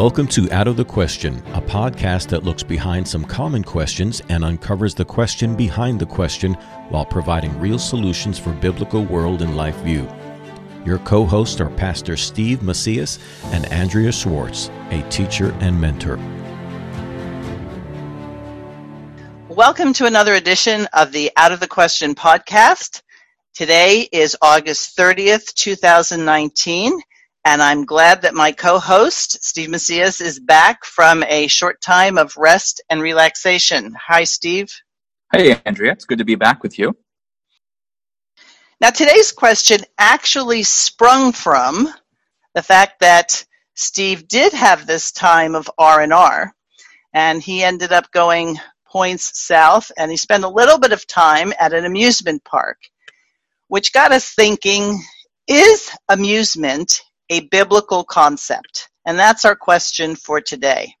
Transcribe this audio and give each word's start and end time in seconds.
Welcome 0.00 0.28
to 0.28 0.50
Out 0.50 0.66
of 0.66 0.78
the 0.78 0.84
Question, 0.86 1.42
a 1.52 1.60
podcast 1.60 2.28
that 2.28 2.42
looks 2.42 2.62
behind 2.62 3.06
some 3.06 3.22
common 3.22 3.62
questions 3.62 4.22
and 4.30 4.42
uncovers 4.42 4.94
the 4.94 5.04
question 5.04 5.54
behind 5.54 6.00
the 6.00 6.06
question 6.06 6.54
while 6.88 7.04
providing 7.04 7.60
real 7.60 7.78
solutions 7.78 8.38
for 8.38 8.50
biblical 8.52 9.04
world 9.04 9.42
and 9.42 9.58
life 9.58 9.76
view. 9.80 10.08
Your 10.86 11.00
co 11.00 11.26
hosts 11.26 11.60
are 11.60 11.68
Pastor 11.68 12.16
Steve 12.16 12.62
Macias 12.62 13.18
and 13.52 13.66
Andrea 13.66 14.10
Schwartz, 14.10 14.70
a 14.88 15.06
teacher 15.10 15.54
and 15.60 15.78
mentor. 15.78 16.16
Welcome 19.50 19.92
to 19.92 20.06
another 20.06 20.32
edition 20.32 20.88
of 20.94 21.12
the 21.12 21.30
Out 21.36 21.52
of 21.52 21.60
the 21.60 21.68
Question 21.68 22.14
podcast. 22.14 23.02
Today 23.52 24.08
is 24.10 24.34
August 24.40 24.96
30th, 24.96 25.52
2019, 25.52 26.98
and 27.44 27.62
I'm 27.62 27.84
glad 27.84 28.22
that 28.22 28.34
my 28.34 28.52
co 28.52 28.78
host, 28.78 29.42
Steve 29.42 29.70
Macias, 29.70 30.20
is 30.20 30.38
back 30.38 30.84
from 30.84 31.22
a 31.24 31.46
short 31.46 31.80
time 31.80 32.18
of 32.18 32.36
rest 32.36 32.82
and 32.90 33.00
relaxation. 33.00 33.94
Hi, 33.94 34.24
Steve. 34.24 34.72
Hey, 35.32 35.60
Andrea. 35.64 35.92
It's 35.92 36.04
good 36.04 36.18
to 36.18 36.24
be 36.24 36.34
back 36.34 36.62
with 36.62 36.78
you. 36.78 36.94
Now, 38.80 38.90
today's 38.90 39.32
question 39.32 39.80
actually 39.98 40.62
sprung 40.62 41.32
from 41.32 41.88
the 42.54 42.62
fact 42.62 43.00
that 43.00 43.44
Steve 43.74 44.28
did 44.28 44.52
have 44.52 44.86
this 44.86 45.12
time 45.12 45.54
of 45.54 45.70
R&R, 45.78 46.54
and 47.14 47.42
he 47.42 47.62
ended 47.62 47.92
up 47.92 48.10
going 48.10 48.58
points 48.86 49.40
south, 49.40 49.90
and 49.96 50.10
he 50.10 50.16
spent 50.16 50.44
a 50.44 50.48
little 50.48 50.78
bit 50.78 50.92
of 50.92 51.06
time 51.06 51.52
at 51.58 51.72
an 51.72 51.84
amusement 51.84 52.44
park, 52.44 52.78
which 53.68 53.92
got 53.92 54.12
us 54.12 54.34
thinking, 54.34 55.02
is 55.46 55.90
amusement 56.08 57.02
a 57.30 57.40
biblical 57.40 58.04
concept? 58.04 58.90
And 59.06 59.18
that's 59.18 59.46
our 59.46 59.56
question 59.56 60.16
for 60.16 60.42
today. 60.42 60.94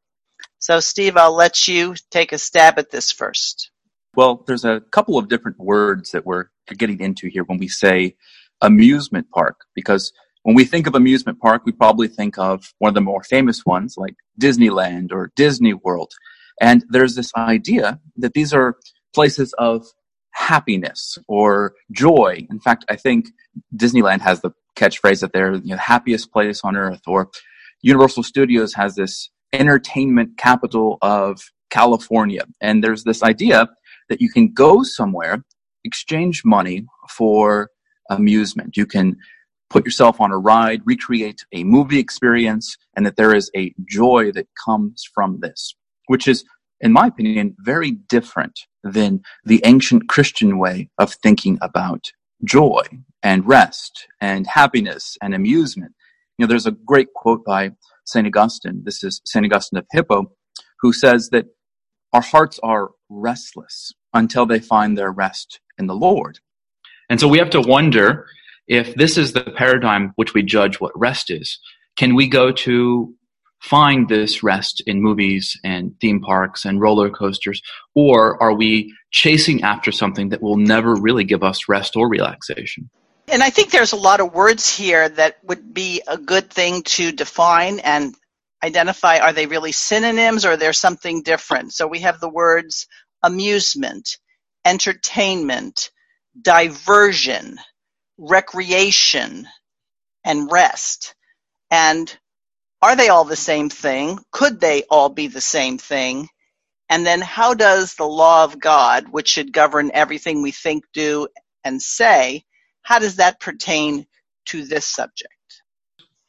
So, 0.58 0.80
Steve, 0.80 1.16
I'll 1.16 1.34
let 1.34 1.68
you 1.68 1.94
take 2.10 2.32
a 2.32 2.38
stab 2.38 2.78
at 2.78 2.90
this 2.90 3.12
first. 3.12 3.70
Well, 4.14 4.44
there's 4.46 4.64
a 4.64 4.80
couple 4.90 5.18
of 5.18 5.28
different 5.28 5.58
words 5.58 6.10
that 6.12 6.24
we're 6.24 6.46
getting 6.76 7.00
into 7.00 7.28
here 7.28 7.44
when 7.44 7.58
we 7.58 7.68
say 7.68 8.16
amusement 8.60 9.30
park, 9.30 9.60
because 9.74 10.12
when 10.42 10.54
we 10.54 10.64
think 10.64 10.86
of 10.86 10.94
amusement 10.94 11.38
park, 11.40 11.62
we 11.64 11.72
probably 11.72 12.08
think 12.08 12.38
of 12.38 12.72
one 12.78 12.88
of 12.88 12.94
the 12.94 13.00
more 13.00 13.22
famous 13.22 13.64
ones 13.66 13.94
like 13.96 14.14
Disneyland 14.40 15.12
or 15.12 15.32
Disney 15.36 15.74
World. 15.74 16.12
And 16.60 16.84
there's 16.88 17.14
this 17.14 17.30
idea 17.36 18.00
that 18.16 18.34
these 18.34 18.52
are 18.52 18.76
places 19.14 19.54
of 19.58 19.86
happiness 20.32 21.18
or 21.26 21.74
joy. 21.92 22.46
In 22.50 22.60
fact, 22.60 22.84
I 22.88 22.96
think 22.96 23.26
Disneyland 23.74 24.20
has 24.20 24.40
the 24.40 24.52
catchphrase 24.80 25.20
that 25.20 25.32
they're 25.32 25.58
the 25.58 25.76
happiest 25.76 26.32
place 26.32 26.60
on 26.64 26.76
earth, 26.76 27.02
or 27.06 27.30
Universal 27.82 28.22
Studios 28.22 28.74
has 28.74 28.94
this 28.94 29.30
entertainment 29.52 30.38
capital 30.38 30.98
of 31.02 31.42
California. 31.70 32.44
And 32.60 32.82
there's 32.82 33.04
this 33.04 33.22
idea 33.22 33.68
that 34.08 34.20
you 34.20 34.30
can 34.30 34.52
go 34.52 34.82
somewhere, 34.82 35.44
exchange 35.84 36.42
money 36.44 36.86
for 37.08 37.70
amusement. 38.10 38.76
You 38.76 38.86
can 38.86 39.16
put 39.70 39.84
yourself 39.84 40.20
on 40.20 40.32
a 40.32 40.38
ride, 40.38 40.82
recreate 40.84 41.44
a 41.52 41.62
movie 41.64 41.98
experience, 41.98 42.76
and 42.96 43.06
that 43.06 43.16
there 43.16 43.34
is 43.34 43.50
a 43.56 43.72
joy 43.88 44.32
that 44.32 44.48
comes 44.64 45.04
from 45.14 45.38
this, 45.40 45.74
which 46.06 46.26
is, 46.26 46.44
in 46.80 46.92
my 46.92 47.06
opinion, 47.06 47.54
very 47.60 47.92
different 47.92 48.60
than 48.82 49.22
the 49.44 49.60
ancient 49.64 50.08
Christian 50.08 50.58
way 50.58 50.90
of 50.98 51.14
thinking 51.22 51.56
about 51.60 52.10
joy 52.44 52.82
and 53.22 53.46
rest 53.46 54.06
and 54.20 54.46
happiness 54.46 55.16
and 55.22 55.34
amusement. 55.34 55.92
You 56.38 56.46
know, 56.46 56.48
there's 56.48 56.66
a 56.66 56.72
great 56.72 57.12
quote 57.14 57.44
by 57.44 57.72
St. 58.06 58.26
Augustine. 58.26 58.82
This 58.84 59.04
is 59.04 59.20
St. 59.24 59.44
Augustine 59.44 59.78
of 59.78 59.86
Hippo, 59.92 60.32
who 60.80 60.92
says 60.92 61.28
that 61.30 61.46
our 62.12 62.22
hearts 62.22 62.58
are 62.62 62.90
restless 63.08 63.92
until 64.12 64.46
they 64.46 64.58
find 64.58 64.96
their 64.96 65.12
rest 65.12 65.60
in 65.78 65.86
the 65.86 65.94
Lord. 65.94 66.40
And 67.08 67.20
so 67.20 67.28
we 67.28 67.38
have 67.38 67.50
to 67.50 67.60
wonder 67.60 68.26
if 68.66 68.94
this 68.94 69.18
is 69.18 69.32
the 69.32 69.42
paradigm 69.56 70.12
which 70.16 70.34
we 70.34 70.42
judge 70.42 70.80
what 70.80 70.98
rest 70.98 71.30
is. 71.30 71.58
Can 71.96 72.14
we 72.14 72.28
go 72.28 72.52
to 72.52 73.14
find 73.60 74.08
this 74.08 74.42
rest 74.42 74.82
in 74.86 75.02
movies 75.02 75.58
and 75.64 75.92
theme 76.00 76.20
parks 76.20 76.64
and 76.64 76.80
roller 76.80 77.10
coasters? 77.10 77.60
Or 77.94 78.42
are 78.42 78.54
we 78.54 78.94
chasing 79.10 79.62
after 79.62 79.92
something 79.92 80.30
that 80.30 80.42
will 80.42 80.56
never 80.56 80.94
really 80.94 81.24
give 81.24 81.42
us 81.42 81.68
rest 81.68 81.96
or 81.96 82.08
relaxation? 82.08 82.88
And 83.30 83.42
I 83.42 83.50
think 83.50 83.70
there's 83.70 83.92
a 83.92 83.96
lot 83.96 84.20
of 84.20 84.34
words 84.34 84.74
here 84.74 85.08
that 85.08 85.38
would 85.44 85.74
be 85.74 86.02
a 86.08 86.18
good 86.18 86.50
thing 86.50 86.82
to 86.84 87.12
define 87.12 87.80
and 87.80 88.14
identify 88.64 89.18
are 89.18 89.32
they 89.32 89.46
really 89.46 89.72
synonyms 89.72 90.46
or 90.46 90.56
there's 90.56 90.78
something 90.78 91.22
different? 91.22 91.72
So 91.72 91.86
we 91.86 92.00
have 92.00 92.20
the 92.20 92.28
words 92.28 92.86
amusement, 93.22 94.18
entertainment, 94.64 95.90
diversion, 96.40 97.58
recreation, 98.18 99.48
and 100.24 100.50
rest. 100.52 101.14
And 101.70 102.14
are 102.82 102.96
they 102.96 103.08
all 103.08 103.24
the 103.24 103.36
same 103.36 103.70
thing? 103.70 104.18
Could 104.32 104.60
they 104.60 104.84
all 104.90 105.08
be 105.10 105.28
the 105.28 105.40
same 105.40 105.78
thing? 105.78 106.28
And 106.88 107.06
then 107.06 107.20
how 107.20 107.54
does 107.54 107.94
the 107.94 108.06
law 108.06 108.44
of 108.44 108.60
God, 108.60 109.08
which 109.10 109.28
should 109.28 109.52
govern 109.52 109.90
everything 109.94 110.42
we 110.42 110.52
think, 110.52 110.84
do, 110.94 111.28
and 111.64 111.82
say, 111.82 112.44
how 112.82 112.98
does 112.98 113.16
that 113.16 113.40
pertain 113.40 114.06
to 114.46 114.64
this 114.64 114.86
subject? 114.86 115.34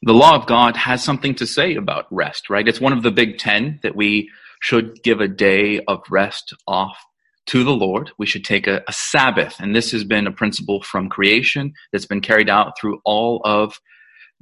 The 0.02 0.12
law 0.12 0.34
of 0.34 0.46
God 0.46 0.76
has 0.76 1.02
something 1.02 1.34
to 1.36 1.46
say 1.46 1.76
about 1.76 2.06
rest, 2.10 2.50
right? 2.50 2.66
It's 2.66 2.80
one 2.80 2.92
of 2.92 3.02
the 3.02 3.12
big 3.12 3.38
ten 3.38 3.78
that 3.82 3.94
we 3.94 4.30
should 4.60 5.02
give 5.02 5.20
a 5.20 5.28
day 5.28 5.80
of 5.86 6.02
rest 6.10 6.54
off 6.66 6.98
to 7.46 7.64
the 7.64 7.72
Lord. 7.72 8.12
We 8.18 8.26
should 8.26 8.44
take 8.44 8.66
a, 8.66 8.82
a, 8.86 8.92
Sabbath. 8.92 9.56
And 9.58 9.74
this 9.74 9.90
has 9.92 10.04
been 10.04 10.26
a 10.26 10.32
principle 10.32 10.82
from 10.82 11.08
creation 11.08 11.72
that's 11.92 12.06
been 12.06 12.20
carried 12.20 12.48
out 12.48 12.78
through 12.78 13.00
all 13.04 13.40
of 13.44 13.80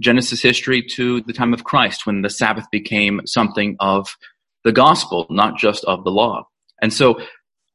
Genesis 0.01 0.43
history 0.43 0.83
to 0.93 1.21
the 1.23 1.33
time 1.33 1.55
of 1.55 1.65
Christ 1.65 2.07
when 2.07 2.23
the 2.23 2.31
Sabbath 2.31 2.67
became 2.71 3.21
something 3.27 3.77
of 3.81 4.17
the 4.65 4.73
gospel, 4.73 5.27
not 5.31 5.57
just 5.59 5.85
of 5.85 6.05
the 6.05 6.11
law. 6.11 6.47
And 6.83 6.93
so 6.93 7.21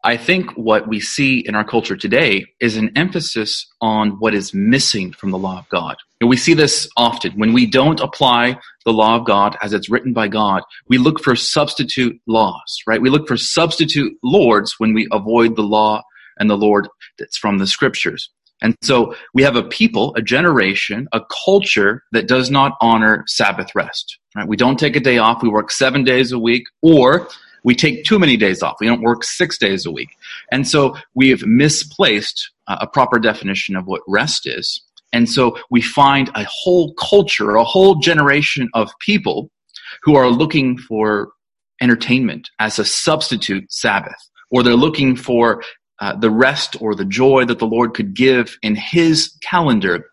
I 0.06 0.18
think 0.18 0.52
what 0.52 0.88
we 0.88 1.00
see 1.00 1.40
in 1.40 1.56
our 1.56 1.64
culture 1.64 1.98
today 1.98 2.46
is 2.60 2.78
an 2.78 2.92
emphasis 2.96 3.66
on 3.82 4.12
what 4.20 4.36
is 4.36 4.54
missing 4.54 5.12
from 5.12 5.32
the 5.32 5.38
law 5.40 5.58
of 5.58 5.68
God. 5.70 5.96
And 6.22 6.30
we 6.30 6.38
see 6.38 6.54
this 6.54 6.88
often. 6.96 7.32
When 7.40 7.54
we 7.54 7.66
don't 7.66 8.00
apply 8.00 8.60
the 8.86 8.94
law 8.94 9.16
of 9.16 9.26
God 9.26 9.58
as 9.64 9.74
it's 9.74 9.90
written 9.90 10.14
by 10.14 10.28
God, 10.28 10.62
we 10.88 11.00
look 11.00 11.24
for 11.24 11.36
substitute 11.36 12.22
laws, 12.28 12.78
right? 12.86 13.02
We 13.02 13.10
look 13.10 13.28
for 13.28 13.36
substitute 13.36 14.14
lords 14.24 14.76
when 14.78 14.94
we 14.94 15.08
avoid 15.12 15.56
the 15.56 15.64
law 15.64 16.04
and 16.38 16.52
the 16.52 16.58
Lord 16.58 16.88
that's 17.18 17.38
from 17.38 17.58
the 17.58 17.66
scriptures. 17.66 18.30
And 18.62 18.76
so 18.84 19.16
we 19.34 19.42
have 19.42 19.56
a 19.56 19.64
people, 19.64 20.14
a 20.16 20.22
generation, 20.22 21.08
a 21.14 21.22
culture 21.46 22.04
that 22.12 22.28
does 22.28 22.52
not 22.52 22.78
honor 22.80 23.24
Sabbath 23.26 23.74
rest. 23.74 24.20
Right? 24.36 24.48
We 24.48 24.56
don't 24.56 24.80
take 24.80 24.96
a 24.96 25.00
day 25.00 25.18
off. 25.18 25.42
We 25.42 25.50
work 25.50 25.72
seven 25.72 26.04
days 26.04 26.32
a 26.32 26.38
week, 26.38 26.66
or 26.84 27.28
we 27.66 27.76
take 27.76 28.06
too 28.06 28.20
many 28.20 28.38
days 28.38 28.62
off. 28.62 28.78
We 28.80 28.88
don't 28.88 29.02
work 29.02 29.24
six 29.24 29.58
days 29.58 29.86
a 29.86 29.92
week. 29.92 30.10
And 30.52 30.68
so 30.68 30.96
we 31.16 31.30
have 31.30 31.42
misplaced 31.46 32.52
uh, 32.68 32.78
a 32.80 32.88
proper 32.88 33.20
definition 33.20 33.76
of 33.76 33.88
what 33.88 34.02
rest 34.08 34.46
is. 34.46 34.82
And 35.12 35.28
so 35.28 35.58
we 35.72 35.82
find 35.82 36.30
a 36.36 36.46
whole 36.48 36.94
culture, 36.94 37.56
a 37.56 37.64
whole 37.64 37.96
generation 37.96 38.70
of 38.76 38.92
people 39.00 39.50
who 40.04 40.16
are 40.16 40.30
looking 40.30 40.78
for 40.78 41.30
entertainment 41.82 42.50
as 42.60 42.78
a 42.78 42.86
substitute 42.86 43.72
Sabbath, 43.72 44.30
or 44.52 44.62
they're 44.62 44.76
looking 44.76 45.16
for 45.16 45.64
uh, 46.00 46.16
the 46.16 46.30
rest 46.30 46.80
or 46.82 46.94
the 46.94 47.06
joy 47.06 47.46
that 47.46 47.58
the 47.58 47.66
Lord 47.66 47.96
could 47.96 48.14
give 48.14 48.58
in 48.62 48.76
His 48.76 49.36
calendar 49.42 50.06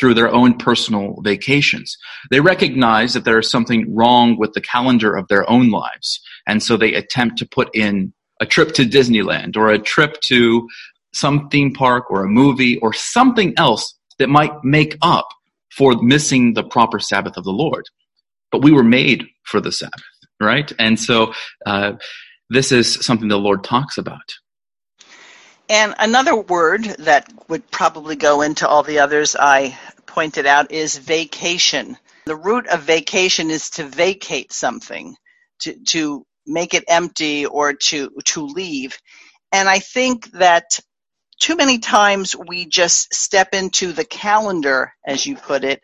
through 0.00 0.14
their 0.14 0.32
own 0.32 0.56
personal 0.56 1.20
vacations. 1.22 1.98
They 2.30 2.40
recognize 2.40 3.12
that 3.12 3.26
there 3.26 3.38
is 3.38 3.50
something 3.50 3.94
wrong 3.94 4.38
with 4.38 4.54
the 4.54 4.62
calendar 4.62 5.14
of 5.14 5.28
their 5.28 5.48
own 5.48 5.70
lives. 5.70 6.20
And 6.46 6.62
so 6.62 6.78
they 6.78 6.94
attempt 6.94 7.36
to 7.38 7.46
put 7.46 7.68
in 7.74 8.14
a 8.40 8.46
trip 8.46 8.72
to 8.72 8.86
Disneyland 8.86 9.58
or 9.58 9.68
a 9.68 9.78
trip 9.78 10.18
to 10.22 10.66
some 11.12 11.50
theme 11.50 11.74
park 11.74 12.10
or 12.10 12.24
a 12.24 12.28
movie 12.28 12.78
or 12.78 12.94
something 12.94 13.52
else 13.58 13.94
that 14.18 14.30
might 14.30 14.52
make 14.64 14.96
up 15.02 15.28
for 15.76 15.94
missing 16.02 16.54
the 16.54 16.64
proper 16.64 16.98
Sabbath 16.98 17.36
of 17.36 17.44
the 17.44 17.52
Lord. 17.52 17.84
But 18.50 18.62
we 18.62 18.72
were 18.72 18.82
made 18.82 19.26
for 19.44 19.60
the 19.60 19.70
Sabbath, 19.70 20.00
right? 20.40 20.72
And 20.78 20.98
so 20.98 21.34
uh, 21.66 21.92
this 22.48 22.72
is 22.72 22.94
something 23.04 23.28
the 23.28 23.38
Lord 23.38 23.64
talks 23.64 23.98
about. 23.98 24.18
And 25.70 25.96
another 26.00 26.36
word 26.36 26.84
that 27.00 27.32
would 27.48 27.70
probably 27.72 28.16
go 28.16 28.42
into 28.42 28.68
all 28.68 28.84
the 28.84 29.00
others 29.00 29.36
I 29.40 29.78
pointed 30.06 30.46
out 30.46 30.72
is 30.72 30.98
vacation. 30.98 31.98
The 32.26 32.36
root 32.36 32.68
of 32.68 32.82
vacation 32.84 33.50
is 33.50 33.70
to 33.72 33.84
vacate 33.84 34.52
something, 34.54 35.16
to, 35.62 35.74
to 35.88 36.26
make 36.46 36.74
it 36.74 36.84
empty 36.88 37.46
or 37.46 37.74
to, 37.74 38.10
to 38.26 38.46
leave. 38.46 38.98
And 39.52 39.68
I 39.68 39.80
think 39.80 40.30
that 40.32 40.80
too 41.40 41.56
many 41.56 41.78
times 41.78 42.36
we 42.36 42.66
just 42.66 43.14
step 43.14 43.54
into 43.54 43.92
the 43.92 44.06
calendar, 44.06 44.92
as 45.06 45.26
you 45.26 45.36
put 45.36 45.64
it, 45.64 45.82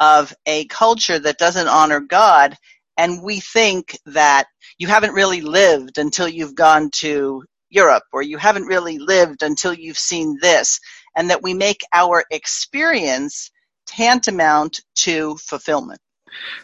of 0.00 0.34
a 0.46 0.66
culture 0.66 1.18
that 1.18 1.38
doesn't 1.38 1.68
honor 1.68 2.00
God 2.00 2.56
and 2.98 3.22
we 3.22 3.40
think 3.40 3.98
that 4.06 4.46
you 4.78 4.88
haven't 4.88 5.14
really 5.14 5.40
lived 5.40 5.98
until 5.98 6.28
you've 6.28 6.54
gone 6.54 6.90
to 6.92 7.44
Europe 7.70 8.04
or 8.12 8.22
you 8.22 8.38
haven't 8.38 8.64
really 8.64 8.98
lived 8.98 9.42
until 9.42 9.72
you've 9.72 9.98
seen 9.98 10.38
this, 10.40 10.80
and 11.16 11.30
that 11.30 11.42
we 11.42 11.54
make 11.54 11.80
our 11.92 12.24
experience 12.30 13.50
tantamount 13.86 14.80
to 14.94 15.36
fulfillment. 15.36 16.00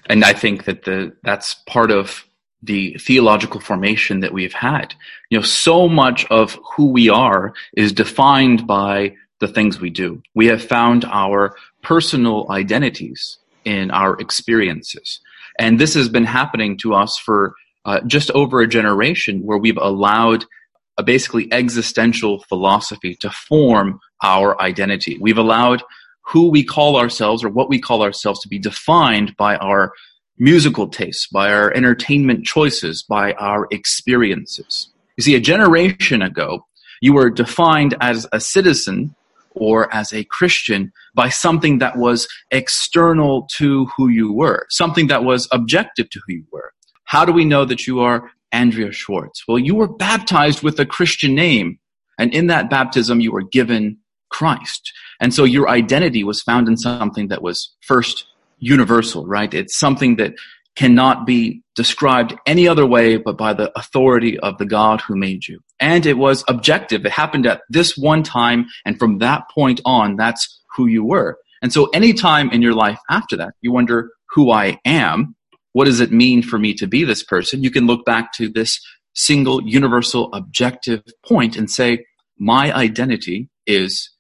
And 0.06 0.24
I 0.24 0.32
think 0.32 0.64
that 0.64 0.84
the 0.84 1.16
that's 1.22 1.54
part 1.66 1.90
of 1.90 2.24
the 2.62 2.96
theological 2.98 3.60
formation 3.60 4.20
that 4.20 4.32
we've 4.32 4.54
had. 4.54 4.94
You 5.30 5.38
know, 5.38 5.42
so 5.42 5.88
much 5.88 6.24
of 6.30 6.58
who 6.76 6.86
we 6.90 7.10
are 7.10 7.52
is 7.76 7.92
defined 7.92 8.66
by 8.66 9.16
the 9.40 9.48
things 9.48 9.80
we 9.80 9.90
do. 9.90 10.22
We 10.34 10.46
have 10.46 10.64
found 10.64 11.04
our 11.04 11.56
personal 11.82 12.50
identities 12.50 13.38
in 13.64 13.90
our 13.90 14.18
experiences. 14.18 15.20
And 15.58 15.78
this 15.78 15.94
has 15.94 16.08
been 16.08 16.24
happening 16.24 16.78
to 16.78 16.94
us 16.94 17.18
for 17.18 17.54
uh, 17.84 18.00
just 18.06 18.30
over 18.30 18.60
a 18.60 18.66
generation 18.66 19.40
where 19.40 19.58
we've 19.58 19.76
allowed 19.76 20.46
a 20.96 21.02
basically 21.02 21.52
existential 21.52 22.42
philosophy 22.44 23.16
to 23.16 23.30
form 23.30 24.00
our 24.22 24.60
identity. 24.60 25.18
We've 25.20 25.38
allowed 25.38 25.82
who 26.22 26.50
we 26.50 26.64
call 26.64 26.96
ourselves 26.96 27.44
or 27.44 27.50
what 27.50 27.68
we 27.68 27.80
call 27.80 28.02
ourselves 28.02 28.40
to 28.40 28.48
be 28.48 28.58
defined 28.58 29.36
by 29.36 29.56
our 29.56 29.92
musical 30.38 30.88
tastes, 30.88 31.26
by 31.28 31.52
our 31.52 31.72
entertainment 31.74 32.44
choices, 32.44 33.02
by 33.02 33.32
our 33.34 33.68
experiences. 33.70 34.88
You 35.16 35.22
see, 35.22 35.34
a 35.34 35.40
generation 35.40 36.22
ago, 36.22 36.66
you 37.00 37.12
were 37.12 37.30
defined 37.30 37.96
as 38.00 38.26
a 38.32 38.40
citizen 38.40 39.14
or 39.50 39.92
as 39.94 40.12
a 40.12 40.24
Christian 40.24 40.92
by 41.14 41.28
something 41.28 41.78
that 41.78 41.96
was 41.96 42.26
external 42.50 43.46
to 43.56 43.86
who 43.96 44.08
you 44.08 44.32
were, 44.32 44.66
something 44.70 45.06
that 45.08 45.22
was 45.22 45.46
objective 45.52 46.10
to 46.10 46.20
who 46.26 46.34
you 46.34 46.44
were. 46.50 46.72
How 47.04 47.24
do 47.24 47.32
we 47.32 47.44
know 47.44 47.64
that 47.64 47.86
you 47.86 48.00
are 48.00 48.30
Andrea 48.54 48.92
Schwartz? 48.92 49.44
Well, 49.46 49.58
you 49.58 49.74
were 49.74 49.88
baptized 49.88 50.62
with 50.62 50.78
a 50.80 50.86
Christian 50.86 51.34
name, 51.34 51.78
and 52.18 52.32
in 52.32 52.46
that 52.46 52.70
baptism, 52.70 53.20
you 53.20 53.32
were 53.32 53.42
given 53.42 53.98
Christ. 54.30 54.92
And 55.20 55.34
so 55.34 55.44
your 55.44 55.68
identity 55.68 56.24
was 56.24 56.40
found 56.42 56.68
in 56.68 56.76
something 56.76 57.28
that 57.28 57.42
was 57.42 57.74
first 57.80 58.26
universal, 58.58 59.26
right? 59.26 59.52
It's 59.52 59.78
something 59.78 60.16
that 60.16 60.34
cannot 60.76 61.26
be 61.26 61.62
described 61.76 62.34
any 62.46 62.66
other 62.66 62.86
way 62.86 63.16
but 63.16 63.38
by 63.38 63.52
the 63.52 63.70
authority 63.78 64.38
of 64.40 64.58
the 64.58 64.66
God 64.66 65.00
who 65.00 65.16
made 65.16 65.46
you. 65.46 65.60
And 65.78 66.04
it 66.06 66.18
was 66.18 66.44
objective. 66.48 67.04
It 67.04 67.12
happened 67.12 67.46
at 67.46 67.62
this 67.68 67.96
one 67.96 68.22
time, 68.22 68.66
and 68.84 68.98
from 68.98 69.18
that 69.18 69.42
point 69.54 69.80
on, 69.84 70.16
that's 70.16 70.60
who 70.76 70.86
you 70.86 71.04
were. 71.04 71.38
And 71.62 71.72
so 71.72 71.86
any 71.94 72.12
time 72.12 72.50
in 72.50 72.62
your 72.62 72.74
life 72.74 72.98
after 73.08 73.36
that, 73.36 73.54
you 73.60 73.72
wonder 73.72 74.10
who 74.30 74.50
I 74.50 74.78
am. 74.84 75.36
What 75.74 75.84
does 75.84 76.00
it 76.00 76.12
mean 76.12 76.40
for 76.40 76.58
me 76.58 76.72
to 76.74 76.86
be 76.86 77.04
this 77.04 77.22
person? 77.22 77.62
You 77.62 77.70
can 77.70 77.86
look 77.86 78.04
back 78.06 78.32
to 78.34 78.48
this 78.48 78.80
single, 79.14 79.60
universal, 79.62 80.32
objective 80.32 81.02
point 81.26 81.56
and 81.56 81.70
say, 81.70 82.06
my 82.38 82.72
identity 82.72 83.48
is 83.66 84.10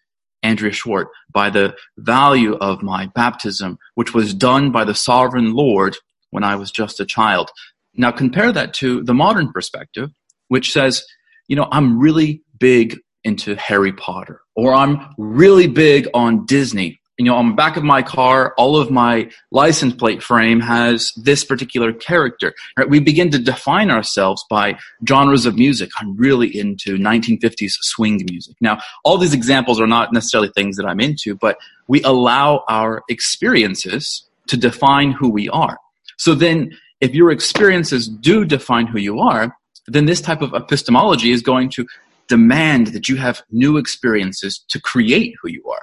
Andrea 0.42 0.72
Schwartz 0.72 1.10
by 1.32 1.50
the 1.50 1.74
value 1.96 2.56
of 2.56 2.82
my 2.82 3.06
baptism, 3.14 3.78
which 3.94 4.12
was 4.12 4.34
done 4.34 4.72
by 4.72 4.84
the 4.84 4.94
sovereign 4.94 5.54
Lord 5.54 5.96
when 6.30 6.44
I 6.44 6.56
was 6.56 6.70
just 6.70 7.00
a 7.00 7.06
child. 7.06 7.50
Now 7.94 8.10
compare 8.10 8.52
that 8.52 8.74
to 8.74 9.02
the 9.04 9.14
modern 9.14 9.52
perspective, 9.52 10.10
which 10.48 10.72
says, 10.72 11.04
you 11.48 11.54
know, 11.54 11.68
I'm 11.70 11.98
really 11.98 12.42
big 12.58 12.98
into 13.22 13.54
Harry 13.54 13.92
Potter, 13.92 14.40
or 14.56 14.74
I'm 14.74 15.14
really 15.18 15.68
big 15.68 16.08
on 16.14 16.46
Disney. 16.46 17.00
You 17.18 17.26
know, 17.26 17.36
on 17.36 17.50
the 17.50 17.54
back 17.54 17.76
of 17.76 17.84
my 17.84 18.02
car, 18.02 18.54
all 18.58 18.76
of 18.76 18.90
my 18.90 19.30
license 19.52 19.94
plate 19.94 20.22
frame 20.22 20.60
has 20.60 21.12
this 21.16 21.44
particular 21.44 21.92
character. 21.92 22.52
Right? 22.76 22.88
We 22.88 22.98
begin 22.98 23.30
to 23.30 23.38
define 23.38 23.90
ourselves 23.90 24.44
by 24.50 24.78
genres 25.08 25.46
of 25.46 25.56
music. 25.56 25.90
I'm 25.98 26.16
really 26.16 26.56
into 26.56 26.96
1950s 26.96 27.72
swing 27.82 28.20
music. 28.28 28.56
Now, 28.60 28.80
all 29.04 29.16
these 29.16 29.34
examples 29.34 29.80
are 29.80 29.86
not 29.86 30.12
necessarily 30.12 30.50
things 30.54 30.76
that 30.76 30.86
I'm 30.86 31.00
into, 31.00 31.36
but 31.36 31.56
we 31.86 32.02
allow 32.02 32.64
our 32.68 33.02
experiences 33.08 34.26
to 34.48 34.56
define 34.56 35.12
who 35.12 35.28
we 35.28 35.48
are. 35.48 35.78
So 36.18 36.34
then, 36.34 36.76
if 37.00 37.14
your 37.14 37.30
experiences 37.30 38.08
do 38.08 38.44
define 38.44 38.86
who 38.86 38.98
you 38.98 39.20
are, 39.20 39.56
then 39.86 40.06
this 40.06 40.20
type 40.20 40.42
of 40.42 40.54
epistemology 40.54 41.32
is 41.32 41.42
going 41.42 41.68
to 41.70 41.86
demand 42.28 42.88
that 42.88 43.08
you 43.08 43.16
have 43.16 43.42
new 43.50 43.76
experiences 43.76 44.64
to 44.68 44.80
create 44.80 45.34
who 45.40 45.48
you 45.48 45.64
are. 45.70 45.82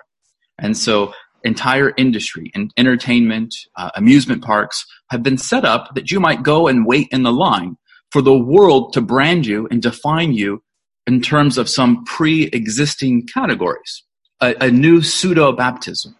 And 0.59 0.77
so, 0.77 1.13
entire 1.43 1.93
industry 1.97 2.51
and 2.53 2.71
entertainment, 2.77 3.53
uh, 3.75 3.89
amusement 3.95 4.43
parks 4.43 4.85
have 5.09 5.23
been 5.23 5.37
set 5.37 5.65
up 5.65 5.93
that 5.95 6.11
you 6.11 6.19
might 6.19 6.43
go 6.43 6.67
and 6.67 6.85
wait 6.85 7.07
in 7.11 7.23
the 7.23 7.31
line 7.31 7.77
for 8.11 8.21
the 8.21 8.37
world 8.37 8.93
to 8.93 9.01
brand 9.01 9.45
you 9.45 9.67
and 9.71 9.81
define 9.81 10.33
you 10.33 10.63
in 11.07 11.21
terms 11.21 11.57
of 11.57 11.69
some 11.69 12.03
pre 12.05 12.43
existing 12.47 13.27
categories, 13.27 14.03
a, 14.41 14.55
a 14.61 14.71
new 14.71 15.01
pseudo 15.01 15.51
baptism. 15.51 16.15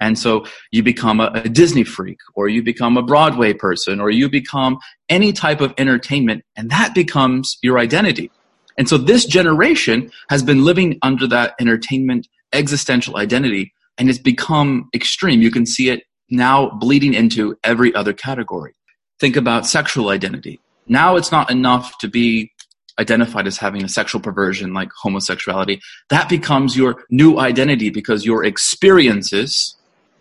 And 0.00 0.18
so 0.18 0.44
you 0.72 0.82
become 0.82 1.20
a, 1.20 1.30
a, 1.34 1.48
Disney 1.48 1.84
freak, 1.84 2.18
or 2.34 2.48
you 2.48 2.62
become 2.62 2.96
a 2.96 3.02
Broadway 3.02 3.52
person, 3.52 4.00
or 4.00 4.10
you 4.10 4.28
become 4.28 4.78
any 5.08 5.32
type 5.32 5.60
of 5.60 5.72
entertainment, 5.78 6.44
and 6.56 6.68
that 6.70 6.94
becomes 6.94 7.58
your 7.62 7.78
identity. 7.78 8.30
And 8.76 8.88
so 8.88 8.98
this 8.98 9.24
generation 9.24 10.10
has 10.30 10.42
been 10.42 10.64
living 10.64 10.98
under 11.02 11.28
that 11.28 11.54
entertainment 11.60 12.26
existential 12.52 13.16
identity, 13.16 13.72
and 13.98 14.08
it's 14.08 14.18
become 14.18 14.88
extreme. 14.94 15.40
You 15.40 15.50
can 15.50 15.66
see 15.66 15.90
it 15.90 16.04
now 16.30 16.70
bleeding 16.70 17.14
into 17.14 17.56
every 17.64 17.94
other 17.94 18.12
category. 18.12 18.74
Think 19.20 19.36
about 19.36 19.66
sexual 19.66 20.08
identity. 20.08 20.60
Now 20.86 21.16
it's 21.16 21.32
not 21.32 21.50
enough 21.50 21.96
to 21.98 22.08
be 22.08 22.50
identified 22.98 23.46
as 23.46 23.58
having 23.58 23.84
a 23.84 23.88
sexual 23.88 24.20
perversion 24.20 24.72
like 24.72 24.90
homosexuality. 25.02 25.80
That 26.10 26.28
becomes 26.28 26.76
your 26.76 27.04
new 27.10 27.38
identity 27.38 27.90
because 27.90 28.24
your 28.24 28.44
experiences 28.44 29.76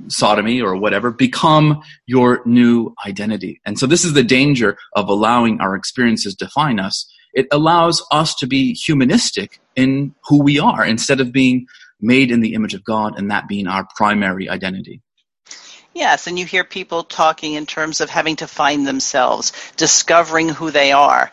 sodomy 0.07 0.61
or 0.61 0.75
whatever 0.75 1.11
become 1.11 1.81
your 2.07 2.41
new 2.45 2.93
identity. 3.05 3.61
And 3.65 3.77
so 3.77 3.85
this 3.85 4.03
is 4.03 4.13
the 4.13 4.23
danger 4.23 4.77
of 4.95 5.07
allowing 5.07 5.61
our 5.61 5.75
experiences 5.75 6.35
define 6.35 6.79
us. 6.79 7.09
It 7.33 7.47
allows 7.51 8.05
us 8.11 8.35
to 8.35 8.47
be 8.47 8.73
humanistic 8.73 9.59
in 9.75 10.13
who 10.27 10.41
we 10.41 10.59
are 10.59 10.85
instead 10.85 11.19
of 11.19 11.31
being 11.31 11.65
made 12.03 12.31
in 12.31 12.41
the 12.41 12.53
image 12.53 12.73
of 12.73 12.83
God 12.83 13.17
and 13.17 13.31
that 13.31 13.47
being 13.47 13.67
our 13.67 13.88
primary 13.95 14.50
identity. 14.50 15.01
Yes, 15.94 16.27
and 16.27 16.38
you 16.38 16.45
hear 16.45 16.63
people 16.63 17.03
talking 17.03 17.53
in 17.53 17.65
terms 17.65 18.01
of 18.01 18.09
having 18.09 18.38
to 18.38 18.47
find 18.47 18.85
themselves, 18.85 19.54
discovering 19.78 20.49
who 20.49 20.71
they 20.71 20.92
are. 20.92 21.31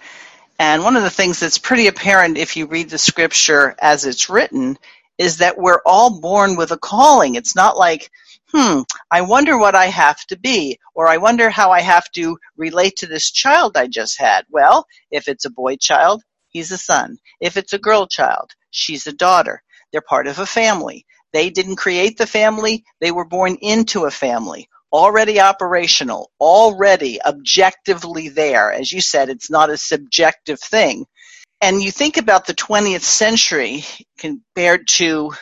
And 0.59 0.85
one 0.85 0.97
of 0.97 1.03
the 1.03 1.11
things 1.11 1.41
that's 1.41 1.59
pretty 1.59 1.87
apparent 1.87 2.37
if 2.37 2.57
you 2.57 2.67
read 2.67 2.91
the 2.91 2.99
scripture 2.99 3.75
as 3.81 4.05
it's 4.05 4.29
written 4.29 4.79
is 5.17 5.39
that 5.39 5.59
we're 5.59 5.81
all 5.87 6.21
born 6.21 6.57
with 6.57 6.71
a 6.71 6.79
calling. 6.79 7.35
It's 7.35 7.57
not 7.57 7.77
like 7.77 8.11
hmm, 8.53 8.81
I 9.11 9.21
wonder 9.23 9.57
what 9.59 9.75
I 9.75 9.87
have 9.87 10.25
to 10.27 10.39
be, 10.39 10.79
or 10.95 11.07
I 11.07 11.19
wonder 11.19 11.51
how 11.51 11.71
I 11.71 11.81
have 11.81 12.11
to 12.13 12.39
relate 12.57 12.97
to 12.97 13.07
this 13.07 13.31
child 13.31 13.77
I 13.77 13.87
just 13.87 14.19
had. 14.19 14.45
Well, 14.51 14.87
if 15.11 15.29
it's 15.29 15.45
a 15.45 15.51
boy 15.51 15.77
child, 15.77 16.23
he's 16.49 16.73
a 16.73 16.79
son. 16.79 17.19
If 17.41 17.57
it's 17.57 17.73
a 17.73 17.79
girl 17.79 18.07
child, 18.07 18.53
she's 18.71 19.07
a 19.07 19.13
daughter. 19.13 19.63
They're 19.93 20.01
part 20.01 20.27
of 20.27 20.39
a 20.39 20.47
family. 20.47 21.07
They 21.33 21.51
didn't 21.51 21.77
create 21.77 22.19
the 22.19 22.27
family, 22.27 22.85
they 23.01 23.13
were 23.13 23.25
born 23.25 23.57
into 23.61 24.05
a 24.05 24.11
family. 24.11 24.69
Already 24.93 25.41
operational, 25.41 26.33
already 26.41 27.23
objectively 27.23 28.29
there. 28.29 28.73
As 28.73 28.93
you 28.93 29.01
said, 29.01 29.29
it's 29.29 29.51
not 29.51 29.71
a 29.71 29.77
subjective 29.77 30.59
thing. 30.59 31.07
And 31.61 31.81
you 31.81 31.93
think 31.93 32.17
about 32.17 32.47
the 32.47 32.55
20th 32.55 33.03
century 33.03 33.85
compared 34.19 34.89
to 34.89 35.33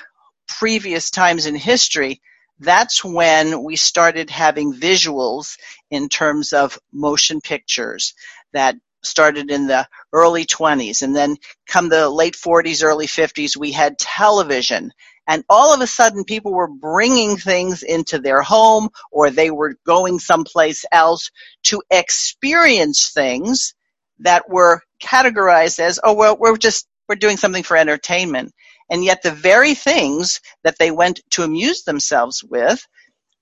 previous 0.48 1.10
times 1.10 1.46
in 1.46 1.54
history, 1.54 2.20
that's 2.58 3.04
when 3.04 3.62
we 3.62 3.76
started 3.76 4.28
having 4.28 4.74
visuals 4.74 5.56
in 5.90 6.08
terms 6.08 6.52
of 6.52 6.78
motion 6.92 7.40
pictures 7.40 8.14
that 8.52 8.76
started 9.02 9.50
in 9.50 9.66
the 9.68 9.86
early 10.12 10.44
20s 10.46 11.02
and 11.02 11.16
then 11.16 11.36
come 11.68 11.88
the 11.88 12.08
late 12.10 12.34
40s 12.36 12.84
early 12.84 13.06
50s 13.06 13.56
we 13.56 13.72
had 13.72 13.98
television 13.98 14.92
and 15.28 15.44
all 15.50 15.74
of 15.74 15.80
a 15.82 15.86
sudden 15.86 16.24
people 16.24 16.54
were 16.54 16.68
bringing 16.68 17.36
things 17.36 17.82
into 17.82 18.18
their 18.18 18.42
home 18.42 18.88
or 19.12 19.30
they 19.30 19.50
were 19.50 19.76
going 19.86 20.18
someplace 20.18 20.84
else 20.92 21.30
to 21.64 21.82
experience 21.90 23.10
things 23.10 23.74
that 24.20 24.48
were 24.50 24.82
categorized 25.02 25.80
as 25.80 26.00
oh 26.04 26.14
well 26.14 26.36
we're 26.38 26.56
just 26.58 26.88
we're 27.08 27.16
doing 27.16 27.36
something 27.38 27.62
for 27.64 27.76
entertainment 27.76 28.44
and 28.88 29.04
yet, 29.04 29.22
the 29.22 29.32
very 29.32 29.74
things 29.74 30.40
that 30.62 30.78
they 30.78 30.90
went 30.90 31.20
to 31.30 31.42
amuse 31.42 31.82
themselves 31.82 32.44
with, 32.44 32.86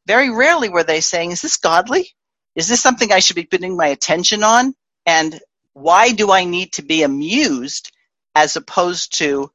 very 0.06 0.30
rarely 0.30 0.68
were 0.68 0.84
they 0.84 1.00
saying, 1.02 1.32
Is 1.32 1.42
this 1.42 1.58
godly? 1.58 2.10
Is 2.56 2.68
this 2.68 2.82
something 2.82 3.12
I 3.12 3.20
should 3.20 3.36
be 3.36 3.44
putting 3.46 3.76
my 3.76 3.88
attention 3.88 4.44
on? 4.44 4.74
And 5.06 5.40
why 5.72 6.12
do 6.12 6.32
I 6.32 6.44
need 6.44 6.72
to 6.74 6.82
be 6.82 7.02
amused 7.02 7.92
as 8.34 8.56
opposed 8.56 9.16
to 9.18 9.50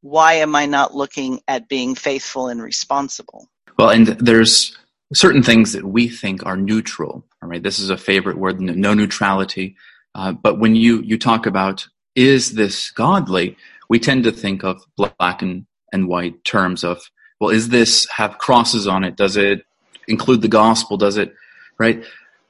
why 0.00 0.34
am 0.34 0.54
I 0.54 0.66
not 0.66 0.94
looking 0.94 1.40
at 1.48 1.68
being 1.68 1.94
faithful 1.94 2.48
and 2.48 2.62
responsible? 2.62 3.48
Well, 3.78 3.90
and 3.90 4.06
there's 4.06 4.76
certain 5.12 5.42
things 5.42 5.72
that 5.72 5.84
we 5.84 6.08
think 6.08 6.46
are 6.46 6.56
neutral, 6.56 7.24
All 7.42 7.48
right, 7.48 7.62
this 7.62 7.78
is 7.78 7.90
a 7.90 7.96
favorite 7.96 8.38
word, 8.38 8.60
no 8.60 8.94
neutrality. 8.94 9.76
Uh, 10.14 10.32
but 10.32 10.58
when 10.58 10.76
you, 10.76 11.02
you 11.02 11.18
talk 11.18 11.46
about 11.46 11.86
is 12.14 12.52
this 12.52 12.90
godly, 12.90 13.56
we 13.88 13.98
tend 13.98 14.24
to 14.24 14.32
think 14.32 14.64
of 14.64 14.82
black 14.96 15.42
and, 15.42 15.66
and 15.92 16.08
white 16.08 16.42
terms 16.44 16.82
of, 16.82 17.10
well, 17.40 17.50
is 17.50 17.68
this 17.68 18.08
have 18.10 18.38
crosses 18.38 18.86
on 18.86 19.04
it? 19.04 19.16
Does 19.16 19.36
it 19.36 19.64
include 20.08 20.40
the 20.40 20.48
gospel? 20.48 20.96
Does 20.96 21.18
it, 21.18 21.34
right? 21.78 22.04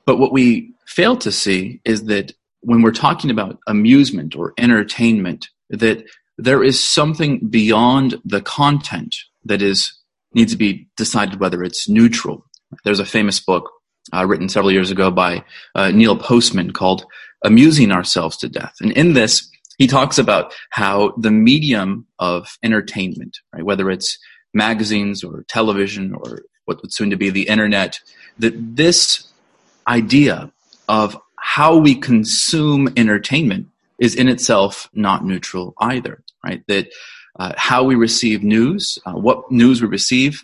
But 0.05 0.19
what 0.19 0.33
we 0.33 0.73
fail 0.87 1.16
to 1.19 1.33
see 1.33 1.81
is 1.85 2.05
that 2.05 2.33
when 2.61 2.83
we're 2.83 2.93
talking 2.93 3.31
about 3.31 3.59
amusement 3.66 4.35
or 4.35 4.55
entertainment, 4.59 5.49
that 5.71 6.05
there 6.38 6.62
is 6.62 6.83
something 6.83 7.47
beyond 7.49 8.21
the 8.25 8.40
content 8.40 9.14
that 9.45 9.62
is 9.62 9.93
needs 10.35 10.52
to 10.52 10.59
be 10.59 10.88
decided 10.97 11.40
whether 11.40 11.62
it's 11.62 11.88
neutral. 11.88 12.45
There's 12.85 13.00
a 13.00 13.07
famous 13.07 13.40
book 13.40 13.71
uh, 14.12 14.26
written 14.26 14.49
several 14.49 14.73
years 14.73 14.90
ago 14.90 15.11
by 15.11 15.45
uh, 15.75 15.90
Neil 15.90 16.16
Postman 16.16 16.73
called 16.73 17.07
"Amusing 17.45 17.93
Ourselves 17.93 18.37
to 18.38 18.49
Death," 18.49 18.75
and 18.81 18.93
in 18.93 19.14
this 19.14 19.50
he 19.78 19.87
talks 19.87 20.19
about 20.19 20.55
how 20.71 21.12
the 21.19 21.31
medium 21.31 22.07
of 22.19 22.57
entertainment, 22.62 23.38
right, 23.52 23.64
whether 23.64 23.90
it's 23.90 24.19
magazines 24.55 25.23
or 25.23 25.45
television 25.49 26.14
or 26.14 26.43
what 26.64 26.81
would 26.81 26.93
soon 26.93 27.11
to 27.11 27.16
be 27.16 27.31
the 27.31 27.47
internet, 27.49 28.00
that 28.38 28.55
this 28.76 29.31
idea 29.87 30.50
of 30.88 31.16
how 31.38 31.76
we 31.76 31.95
consume 31.95 32.88
entertainment 32.97 33.69
is 33.99 34.14
in 34.14 34.28
itself 34.28 34.88
not 34.93 35.25
neutral 35.25 35.75
either, 35.81 36.23
right? 36.45 36.62
That 36.69 36.88
uh, 37.38 37.52
how 37.57 37.83
we 37.85 37.95
receive 37.95 38.43
news, 38.43 38.99
uh, 39.07 39.12
what 39.12 39.50
news 39.50 39.83
we 39.83 39.88
receive, 39.88 40.43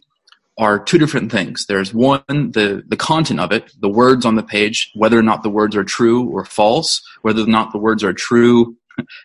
are 0.58 0.78
two 0.78 0.98
different 0.98 1.32
things. 1.32 1.66
There's 1.66 1.94
one, 1.94 2.22
the, 2.28 2.82
the 2.86 2.96
content 2.96 3.40
of 3.40 3.52
it, 3.52 3.72
the 3.80 3.88
words 3.88 4.26
on 4.26 4.36
the 4.36 4.42
page, 4.42 4.90
whether 4.94 5.18
or 5.18 5.22
not 5.22 5.42
the 5.42 5.50
words 5.50 5.74
are 5.74 5.84
true 5.84 6.28
or 6.28 6.44
false, 6.44 7.02
whether 7.22 7.42
or 7.42 7.46
not 7.46 7.72
the 7.72 7.78
words 7.78 8.04
are 8.04 8.12
true 8.12 8.76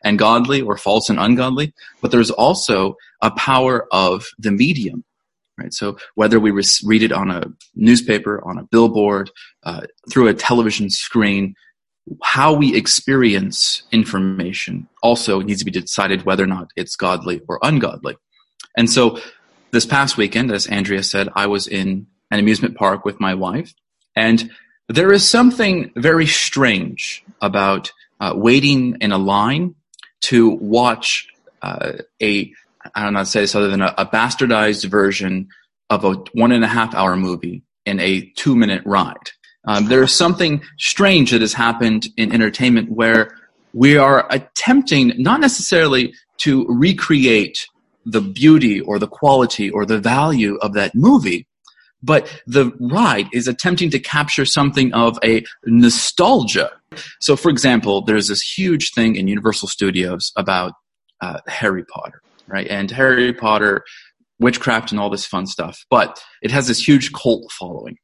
and 0.04 0.18
godly 0.18 0.62
or 0.62 0.78
false 0.78 1.10
and 1.10 1.20
ungodly. 1.20 1.74
But 2.02 2.12
there's 2.12 2.32
also 2.32 2.96
a 3.22 3.32
power 3.32 3.88
of 3.92 4.26
the 4.40 4.52
medium, 4.52 5.04
right? 5.58 5.74
So 5.74 5.98
whether 6.16 6.40
we 6.40 6.52
read 6.52 7.04
it 7.04 7.12
on 7.12 7.32
a 7.32 7.44
newspaper, 7.76 8.42
on 8.46 8.58
a 8.58 8.64
billboard, 8.64 9.32
uh, 9.64 9.82
through 10.12 10.28
a 10.28 10.34
television 10.34 10.90
screen, 10.90 11.56
how 12.24 12.54
we 12.54 12.76
experience 12.76 13.84
information 13.92 14.88
also 15.04 15.42
needs 15.42 15.60
to 15.60 15.66
be 15.66 15.72
decided 15.72 16.24
whether 16.24 16.44
or 16.44 16.48
not 16.48 16.72
it's 16.76 16.96
godly 16.96 17.42
or 17.48 17.60
ungodly. 17.62 18.16
And 18.78 18.90
so 18.90 19.20
this 19.72 19.86
past 19.86 20.18
weekend, 20.18 20.52
as 20.52 20.68
Andrea 20.68 21.04
said, 21.04 21.30
I 21.36 21.48
was 21.48 21.68
in 21.68 22.08
an 22.32 22.40
amusement 22.40 22.76
park 22.76 23.04
with 23.04 23.20
my 23.20 23.34
wife, 23.34 23.74
and 24.16 24.50
there 24.88 25.12
is 25.12 25.28
something 25.28 25.92
very 25.96 26.26
strange 26.26 27.24
about 27.42 27.92
uh, 28.20 28.34
waiting 28.36 28.98
in 29.02 29.12
a 29.12 29.18
line 29.18 29.76
to 30.22 30.52
watch 30.52 31.28
uh, 31.62 31.94
a 32.22 32.54
I 32.96 33.04
don't 33.04 33.14
know 33.14 33.20
how 33.20 33.24
to 33.24 33.30
say 33.30 33.42
this 33.42 33.56
other 33.56 33.70
than 33.70 33.82
a, 33.82 33.94
a 33.98 34.06
bastardized 34.06 34.86
version 34.86 35.48
of 35.90 36.04
a 36.04 36.14
one 36.34 36.52
and 36.52 36.64
a 36.64 36.68
half 36.68 36.94
hour 36.96 37.16
movie 37.16 37.64
in 37.86 38.00
a 38.00 38.22
two 38.36 38.56
minute 38.56 38.84
ride. 38.86 39.32
Um, 39.68 39.88
there's 39.88 40.14
something 40.14 40.62
strange 40.78 41.32
that 41.32 41.42
has 41.42 41.54
happened 41.54 42.08
in 42.16 42.32
entertainment 42.34 42.92
where 42.92 43.36
we 43.74 43.98
are 43.98 44.26
attempting 44.30 45.14
not 45.18 45.42
necessarily 45.42 46.14
to 46.38 46.66
recreate 46.70 47.68
the 48.06 48.22
beauty 48.22 48.80
or 48.80 48.98
the 49.00 49.08
quality 49.08 49.70
or 49.70 49.86
the 49.86 50.00
value 50.00 50.56
of 50.58 50.74
that 50.74 50.96
movie, 50.96 51.46
but 52.02 52.42
the 52.48 52.72
ride 52.80 53.28
is 53.34 53.48
attempting 53.48 53.90
to 53.90 54.00
capture 54.00 54.46
something 54.46 54.94
of 54.94 55.20
a 55.24 55.44
nostalgia. 55.66 56.72
So, 57.20 57.36
for 57.36 57.50
example, 57.50 58.02
there's 58.02 58.30
this 58.30 58.42
huge 58.42 58.94
thing 58.94 59.16
in 59.16 59.28
Universal 59.28 59.68
Studios 59.68 60.32
about 60.38 60.74
uh, 61.20 61.40
Harry 61.48 61.84
Potter, 61.84 62.22
right? 62.48 62.68
And 62.68 62.90
Harry 62.92 63.34
Potter, 63.34 63.84
witchcraft, 64.40 64.92
and 64.92 65.00
all 65.00 65.10
this 65.10 65.26
fun 65.26 65.48
stuff, 65.48 65.86
but 65.90 66.22
it 66.42 66.52
has 66.52 66.68
this 66.68 66.86
huge 66.86 67.12
cult 67.14 67.52
following. 67.52 67.98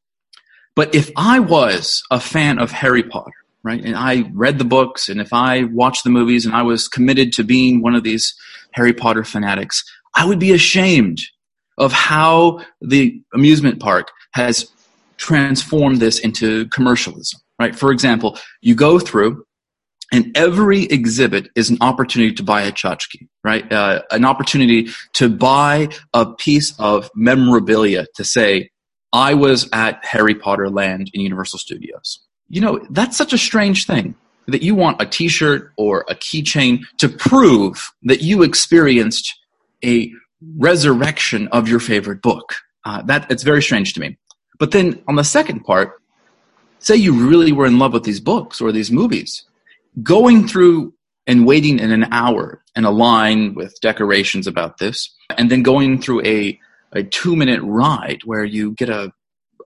But 0.75 0.93
if 0.95 1.11
I 1.15 1.39
was 1.39 2.01
a 2.09 2.19
fan 2.19 2.59
of 2.59 2.71
Harry 2.71 3.03
Potter, 3.03 3.31
right, 3.63 3.83
and 3.83 3.95
I 3.95 4.29
read 4.33 4.57
the 4.57 4.65
books, 4.65 5.07
and 5.07 5.21
if 5.21 5.31
I 5.31 5.63
watched 5.65 6.03
the 6.03 6.09
movies, 6.09 6.45
and 6.45 6.55
I 6.55 6.63
was 6.63 6.87
committed 6.87 7.31
to 7.33 7.43
being 7.43 7.81
one 7.81 7.95
of 7.95 8.03
these 8.03 8.33
Harry 8.73 8.93
Potter 8.93 9.23
fanatics, 9.23 9.83
I 10.15 10.25
would 10.25 10.39
be 10.39 10.51
ashamed 10.51 11.21
of 11.77 11.91
how 11.91 12.63
the 12.81 13.21
amusement 13.33 13.79
park 13.79 14.11
has 14.33 14.69
transformed 15.17 15.99
this 15.99 16.19
into 16.19 16.67
commercialism, 16.67 17.39
right? 17.59 17.75
For 17.75 17.91
example, 17.91 18.37
you 18.61 18.75
go 18.75 18.99
through 18.99 19.45
and 20.11 20.35
every 20.37 20.83
exhibit 20.83 21.49
is 21.55 21.69
an 21.69 21.77
opportunity 21.81 22.33
to 22.33 22.43
buy 22.43 22.63
a 22.63 22.71
tchotchke, 22.71 23.27
right? 23.43 23.71
Uh, 23.71 24.01
an 24.11 24.25
opportunity 24.25 24.89
to 25.13 25.29
buy 25.29 25.89
a 26.13 26.25
piece 26.25 26.77
of 26.79 27.09
memorabilia 27.15 28.05
to 28.15 28.23
say, 28.23 28.69
I 29.11 29.33
was 29.33 29.69
at 29.73 30.03
Harry 30.05 30.33
Potter 30.33 30.69
Land 30.69 31.11
in 31.13 31.21
Universal 31.21 31.59
Studios. 31.59 32.19
You 32.49 32.61
know, 32.61 32.85
that's 32.89 33.17
such 33.17 33.33
a 33.33 33.37
strange 33.37 33.85
thing 33.85 34.15
that 34.47 34.61
you 34.61 34.75
want 34.75 35.01
a 35.01 35.05
t 35.05 35.27
shirt 35.27 35.71
or 35.77 36.05
a 36.09 36.15
keychain 36.15 36.81
to 36.97 37.09
prove 37.09 37.91
that 38.03 38.21
you 38.21 38.43
experienced 38.43 39.33
a 39.83 40.11
resurrection 40.57 41.47
of 41.49 41.67
your 41.67 41.79
favorite 41.79 42.21
book. 42.21 42.55
Uh, 42.85 43.01
that 43.03 43.29
it's 43.31 43.43
very 43.43 43.61
strange 43.61 43.93
to 43.93 43.99
me. 43.99 44.17
But 44.59 44.71
then 44.71 45.01
on 45.07 45.15
the 45.15 45.23
second 45.23 45.61
part, 45.61 45.93
say 46.79 46.95
you 46.95 47.13
really 47.13 47.51
were 47.51 47.65
in 47.65 47.79
love 47.79 47.93
with 47.93 48.03
these 48.03 48.19
books 48.19 48.59
or 48.59 48.71
these 48.71 48.91
movies, 48.91 49.45
going 50.01 50.47
through 50.47 50.93
and 51.27 51.45
waiting 51.45 51.79
in 51.79 51.91
an 51.91 52.05
hour 52.11 52.61
in 52.75 52.85
a 52.85 52.91
line 52.91 53.53
with 53.53 53.79
decorations 53.81 54.47
about 54.47 54.77
this, 54.77 55.13
and 55.37 55.49
then 55.49 55.63
going 55.63 56.01
through 56.01 56.25
a 56.25 56.59
a 56.93 57.03
two 57.03 57.35
minute 57.35 57.61
ride 57.63 58.21
where 58.23 58.43
you 58.43 58.71
get 58.71 58.89
a, 58.89 59.11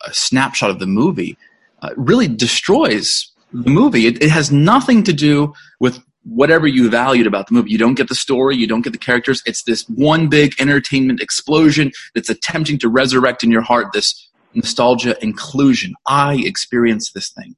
a 0.06 0.14
snapshot 0.14 0.70
of 0.70 0.80
the 0.80 0.88
movie 0.88 1.38
uh, 1.82 1.90
really 1.96 2.28
destroys 2.28 3.32
the 3.54 3.70
movie. 3.70 4.08
It, 4.08 4.22
it, 4.22 4.30
has 4.30 4.52
nothing 4.52 5.04
to 5.04 5.14
do 5.14 5.54
with 5.80 6.02
whatever 6.24 6.68
you 6.68 6.90
valued 6.90 7.28
about 7.28 7.48
the 7.48 7.54
movie. 7.54 7.72
You 7.72 7.78
don't 7.78 7.94
get 7.96 8.10
the 8.10 8.16
story, 8.16 8.56
you 8.56 8.68
don't 8.68 8.82
get 8.82 8.94
the 8.94 9.00
characters. 9.00 9.42
It's 9.46 9.64
this 9.64 9.84
one 9.90 10.28
big 10.28 10.54
entertainment 10.60 11.22
explosion 11.22 11.92
that's 12.16 12.30
attempting 12.30 12.80
to 12.80 12.90
resurrect 12.90 13.44
in 13.44 13.52
your 13.52 13.62
heart 13.62 13.88
this 13.94 14.30
nostalgia 14.54 15.16
inclusion. 15.22 15.94
I 16.08 16.42
experienced 16.44 17.14
this 17.14 17.30
thing. 17.30 17.56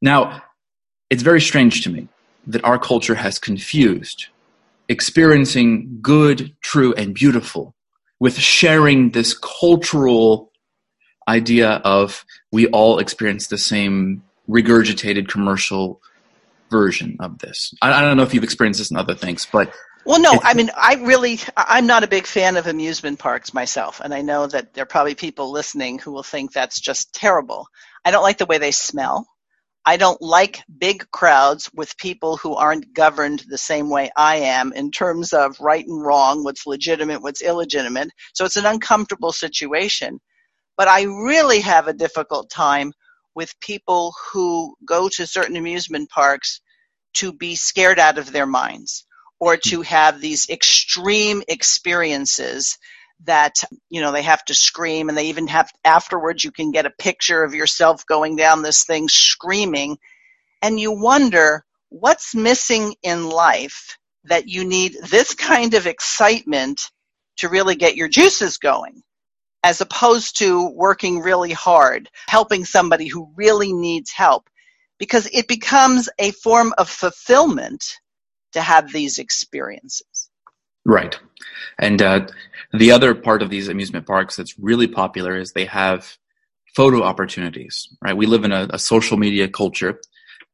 Now, 0.00 0.42
it's 1.10 1.22
very 1.22 1.40
strange 1.40 1.82
to 1.84 1.90
me 1.90 2.08
that 2.46 2.64
our 2.64 2.78
culture 2.78 3.14
has 3.14 3.38
confused 3.38 4.26
experiencing 4.88 5.98
good, 6.00 6.54
true, 6.60 6.94
and 6.94 7.14
beautiful 7.14 7.74
with 8.20 8.38
sharing 8.38 9.10
this 9.10 9.36
cultural 9.36 10.52
idea 11.28 11.70
of 11.84 12.24
we 12.52 12.66
all 12.68 12.98
experience 12.98 13.48
the 13.48 13.58
same 13.58 14.22
regurgitated 14.48 15.28
commercial 15.28 16.00
version 16.70 17.16
of 17.20 17.38
this. 17.38 17.74
I, 17.82 17.92
I 17.92 18.00
don't 18.00 18.16
know 18.16 18.22
if 18.22 18.32
you've 18.32 18.44
experienced 18.44 18.78
this 18.78 18.90
in 18.90 18.96
other 18.96 19.14
things, 19.14 19.46
but 19.50 19.72
well, 20.04 20.20
no, 20.20 20.38
I 20.44 20.54
mean, 20.54 20.70
I 20.76 20.94
really, 20.94 21.40
I'm 21.56 21.88
not 21.88 22.04
a 22.04 22.08
big 22.08 22.26
fan 22.26 22.56
of 22.56 22.68
amusement 22.68 23.18
parks 23.18 23.52
myself, 23.52 24.00
and 24.00 24.14
I 24.14 24.22
know 24.22 24.46
that 24.46 24.72
there 24.72 24.84
are 24.84 24.86
probably 24.86 25.16
people 25.16 25.50
listening 25.50 25.98
who 25.98 26.12
will 26.12 26.22
think 26.22 26.52
that's 26.52 26.78
just 26.78 27.12
terrible. 27.12 27.66
I 28.04 28.12
don't 28.12 28.22
like 28.22 28.38
the 28.38 28.46
way 28.46 28.58
they 28.58 28.70
smell. 28.70 29.26
I 29.88 29.96
don't 29.96 30.20
like 30.20 30.64
big 30.78 31.08
crowds 31.12 31.70
with 31.72 31.96
people 31.96 32.36
who 32.36 32.56
aren't 32.56 32.92
governed 32.92 33.44
the 33.48 33.56
same 33.56 33.88
way 33.88 34.10
I 34.16 34.36
am 34.38 34.72
in 34.72 34.90
terms 34.90 35.32
of 35.32 35.60
right 35.60 35.86
and 35.86 36.04
wrong, 36.04 36.42
what's 36.42 36.66
legitimate, 36.66 37.22
what's 37.22 37.40
illegitimate. 37.40 38.10
So 38.34 38.44
it's 38.44 38.56
an 38.56 38.66
uncomfortable 38.66 39.30
situation. 39.30 40.18
But 40.76 40.88
I 40.88 41.04
really 41.04 41.60
have 41.60 41.86
a 41.86 41.92
difficult 41.94 42.50
time 42.50 42.92
with 43.36 43.58
people 43.60 44.12
who 44.32 44.74
go 44.84 45.08
to 45.10 45.26
certain 45.26 45.56
amusement 45.56 46.10
parks 46.10 46.60
to 47.14 47.32
be 47.32 47.54
scared 47.54 48.00
out 48.00 48.18
of 48.18 48.32
their 48.32 48.46
minds 48.46 49.06
or 49.38 49.56
to 49.56 49.76
hmm. 49.76 49.82
have 49.82 50.20
these 50.20 50.48
extreme 50.50 51.44
experiences 51.46 52.76
that 53.24 53.62
you 53.88 54.00
know 54.00 54.12
they 54.12 54.22
have 54.22 54.44
to 54.44 54.54
scream 54.54 55.08
and 55.08 55.16
they 55.16 55.28
even 55.28 55.48
have 55.48 55.70
afterwards 55.84 56.44
you 56.44 56.52
can 56.52 56.70
get 56.70 56.86
a 56.86 56.90
picture 56.90 57.42
of 57.42 57.54
yourself 57.54 58.06
going 58.06 58.36
down 58.36 58.62
this 58.62 58.84
thing 58.84 59.08
screaming 59.08 59.98
and 60.62 60.80
you 60.80 60.92
wonder 60.92 61.64
what's 61.90 62.34
missing 62.34 62.94
in 63.02 63.28
life 63.28 63.98
that 64.24 64.48
you 64.48 64.64
need 64.64 64.96
this 65.10 65.34
kind 65.34 65.74
of 65.74 65.86
excitement 65.86 66.90
to 67.38 67.48
really 67.48 67.76
get 67.76 67.96
your 67.96 68.08
juices 68.08 68.58
going 68.58 69.02
as 69.62 69.80
opposed 69.80 70.38
to 70.38 70.70
working 70.70 71.20
really 71.20 71.52
hard 71.52 72.08
helping 72.28 72.64
somebody 72.64 73.08
who 73.08 73.30
really 73.36 73.72
needs 73.72 74.12
help? 74.12 74.48
Because 74.98 75.28
it 75.32 75.48
becomes 75.48 76.08
a 76.18 76.30
form 76.32 76.72
of 76.78 76.88
fulfillment 76.88 77.84
to 78.52 78.60
have 78.60 78.92
these 78.92 79.18
experiences 79.18 80.15
Right. 80.86 81.18
And 81.78 82.00
uh, 82.00 82.26
the 82.72 82.92
other 82.92 83.14
part 83.14 83.42
of 83.42 83.50
these 83.50 83.68
amusement 83.68 84.06
parks 84.06 84.36
that's 84.36 84.58
really 84.58 84.86
popular 84.86 85.36
is 85.36 85.52
they 85.52 85.66
have 85.66 86.16
photo 86.74 87.02
opportunities, 87.02 87.88
right? 88.02 88.16
We 88.16 88.26
live 88.26 88.44
in 88.44 88.52
a, 88.52 88.68
a 88.70 88.78
social 88.78 89.16
media 89.16 89.48
culture 89.48 90.00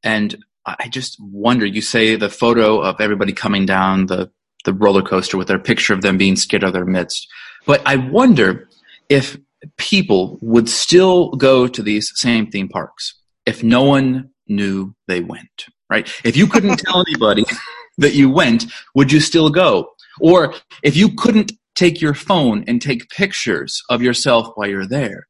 and 0.02 0.36
I 0.64 0.88
just 0.88 1.16
wonder, 1.20 1.66
you 1.66 1.80
say 1.80 2.14
the 2.14 2.28
photo 2.28 2.80
of 2.80 3.00
everybody 3.00 3.32
coming 3.32 3.66
down 3.66 4.06
the, 4.06 4.30
the 4.64 4.72
roller 4.72 5.02
coaster 5.02 5.36
with 5.36 5.48
their 5.48 5.58
picture 5.58 5.92
of 5.92 6.02
them 6.02 6.16
being 6.16 6.36
scared 6.36 6.62
of 6.62 6.72
their 6.72 6.84
midst. 6.84 7.26
But 7.66 7.82
I 7.84 7.96
wonder 7.96 8.68
if 9.08 9.38
people 9.76 10.38
would 10.40 10.68
still 10.68 11.30
go 11.30 11.66
to 11.66 11.82
these 11.82 12.12
same 12.14 12.48
theme 12.48 12.68
parks 12.68 13.14
if 13.44 13.64
no 13.64 13.82
one 13.82 14.30
knew 14.46 14.94
they 15.08 15.20
went, 15.20 15.66
right? 15.90 16.08
If 16.24 16.36
you 16.36 16.46
couldn't 16.46 16.76
tell 16.86 17.04
anybody 17.08 17.44
that 17.98 18.14
you 18.14 18.30
went, 18.30 18.66
would 18.94 19.10
you 19.10 19.18
still 19.18 19.50
go? 19.50 19.91
Or 20.20 20.54
if 20.82 20.96
you 20.96 21.14
couldn't 21.14 21.52
take 21.74 22.00
your 22.00 22.14
phone 22.14 22.64
and 22.66 22.80
take 22.80 23.08
pictures 23.10 23.82
of 23.88 24.02
yourself 24.02 24.48
while 24.54 24.68
you're 24.68 24.86
there, 24.86 25.26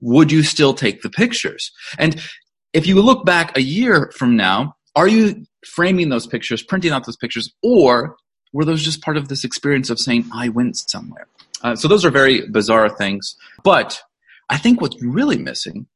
would 0.00 0.30
you 0.30 0.42
still 0.42 0.74
take 0.74 1.02
the 1.02 1.10
pictures? 1.10 1.70
And 1.98 2.20
if 2.72 2.86
you 2.86 3.00
look 3.00 3.24
back 3.24 3.56
a 3.56 3.62
year 3.62 4.12
from 4.16 4.36
now, 4.36 4.76
are 4.94 5.08
you 5.08 5.44
framing 5.66 6.08
those 6.08 6.26
pictures, 6.26 6.62
printing 6.62 6.92
out 6.92 7.06
those 7.06 7.16
pictures, 7.16 7.52
or 7.62 8.16
were 8.52 8.64
those 8.64 8.82
just 8.82 9.02
part 9.02 9.16
of 9.16 9.28
this 9.28 9.44
experience 9.44 9.90
of 9.90 9.98
saying, 9.98 10.24
I 10.32 10.48
went 10.48 10.76
somewhere? 10.76 11.26
Uh, 11.62 11.74
so 11.74 11.88
those 11.88 12.04
are 12.04 12.10
very 12.10 12.46
bizarre 12.48 12.88
things. 12.88 13.36
But 13.64 14.00
I 14.48 14.58
think 14.58 14.80
what's 14.80 15.00
really 15.02 15.38
missing 15.38 15.86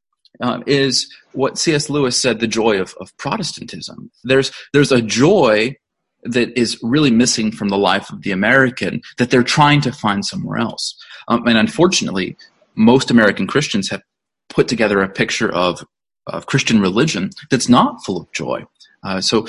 uh, 0.40 0.60
is 0.66 1.12
what 1.32 1.58
C.S. 1.58 1.88
Lewis 1.88 2.20
said 2.20 2.40
the 2.40 2.46
joy 2.46 2.80
of, 2.80 2.94
of 3.00 3.16
Protestantism. 3.16 4.10
There's, 4.24 4.50
there's 4.72 4.92
a 4.92 5.00
joy 5.00 5.76
that 6.24 6.56
is 6.58 6.78
really 6.82 7.10
missing 7.10 7.50
from 7.50 7.68
the 7.68 7.78
life 7.78 8.10
of 8.10 8.22
the 8.22 8.30
American 8.30 9.00
that 9.18 9.30
they're 9.30 9.42
trying 9.42 9.80
to 9.80 9.92
find 9.92 10.24
somewhere 10.24 10.58
else. 10.58 10.94
Um, 11.28 11.46
and 11.46 11.58
unfortunately, 11.58 12.36
most 12.74 13.10
American 13.10 13.46
Christians 13.46 13.90
have 13.90 14.02
put 14.48 14.68
together 14.68 15.00
a 15.00 15.08
picture 15.08 15.52
of, 15.52 15.84
of 16.26 16.46
Christian 16.46 16.80
religion 16.80 17.30
that's 17.50 17.68
not 17.68 18.04
full 18.04 18.20
of 18.20 18.30
joy. 18.32 18.64
Uh, 19.02 19.20
so 19.20 19.46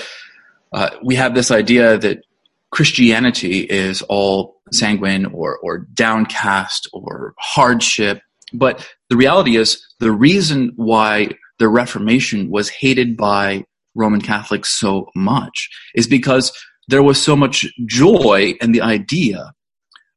uh, 0.72 0.90
we 1.04 1.16
have 1.16 1.36
this 1.36 1.52
idea 1.52 1.98
that 1.98 2.24
Christianity 2.72 3.60
is 3.60 4.02
all 4.04 4.60
sanguine 4.72 5.28
or, 5.28 5.58
or 5.60 5.80
downcast 5.94 6.90
or 6.92 7.36
hardship. 7.38 8.22
But 8.52 8.90
the 9.10 9.16
reality 9.16 9.58
is, 9.58 9.86
the 10.00 10.12
reason 10.12 10.72
why 10.76 11.30
the 11.60 11.70
Reformation 11.70 12.50
was 12.50 12.70
hated 12.70 13.16
by 13.16 13.66
Roman 13.96 14.22
Catholics 14.22 14.70
so 14.70 15.10
much 15.16 15.70
is 15.96 16.08
because 16.08 16.52
there 16.88 17.04
was 17.04 17.22
so 17.22 17.36
much 17.36 17.66
joy 17.86 18.54
in 18.62 18.72
the 18.72 18.82
idea 18.82 19.54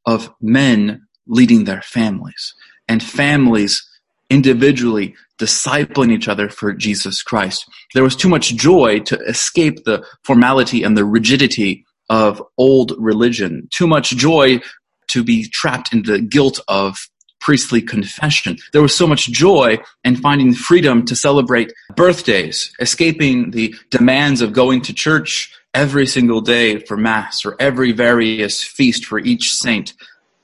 of 0.04 0.33
men 0.40 1.06
leading 1.26 1.64
their 1.64 1.83
families 1.83 2.54
and 2.88 3.02
families 3.02 3.87
individually 4.30 5.14
discipling 5.38 6.12
each 6.12 6.28
other 6.28 6.49
for 6.49 6.73
Jesus 6.73 7.23
Christ. 7.23 7.68
There 7.95 8.02
was 8.02 8.16
too 8.16 8.28
much 8.28 8.56
joy 8.56 9.00
to 9.00 9.18
escape 9.26 9.85
the 9.85 10.04
formality 10.25 10.83
and 10.83 10.97
the 10.97 11.04
rigidity 11.04 11.85
of 12.09 12.42
old 12.56 12.92
religion, 12.99 13.68
too 13.71 13.87
much 13.87 14.11
joy 14.11 14.61
to 15.09 15.23
be 15.23 15.49
trapped 15.49 15.92
in 15.92 16.02
the 16.02 16.21
guilt 16.21 16.61
of 16.68 16.99
priestly 17.47 17.81
confession. 17.81 18.59
There 18.73 18.83
was 18.83 18.93
so 18.93 19.07
much 19.07 19.31
joy 19.31 19.79
in 20.03 20.17
finding 20.17 20.53
freedom 20.53 21.05
to 21.05 21.15
celebrate 21.15 21.73
birthdays, 21.95 22.73
escaping 22.81 23.53
the 23.53 23.73
demands 23.88 24.43
of 24.43 24.53
going 24.53 24.83
to 24.83 24.93
church 24.93 25.55
every 25.73 26.07
single 26.09 26.41
day 26.41 26.81
for 26.81 26.97
Mass 26.97 27.45
or 27.45 27.55
every 27.61 27.93
various 27.93 28.65
feast 28.65 29.05
for 29.05 29.21
each 29.21 29.55
saint. 29.55 29.95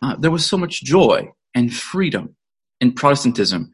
Uh, 0.00 0.14
there 0.14 0.30
was 0.30 0.46
so 0.46 0.56
much 0.56 0.84
joy 0.84 1.28
and 1.56 1.74
freedom 1.74 2.36
in 2.80 2.92
Protestantism 2.92 3.72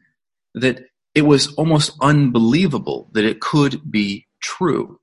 that 0.55 0.85
it 1.13 1.21
was 1.21 1.53
almost 1.53 1.91
unbelievable 2.01 3.09
that 3.11 3.25
it 3.25 3.41
could 3.41 3.91
be 3.91 4.25
true. 4.41 4.99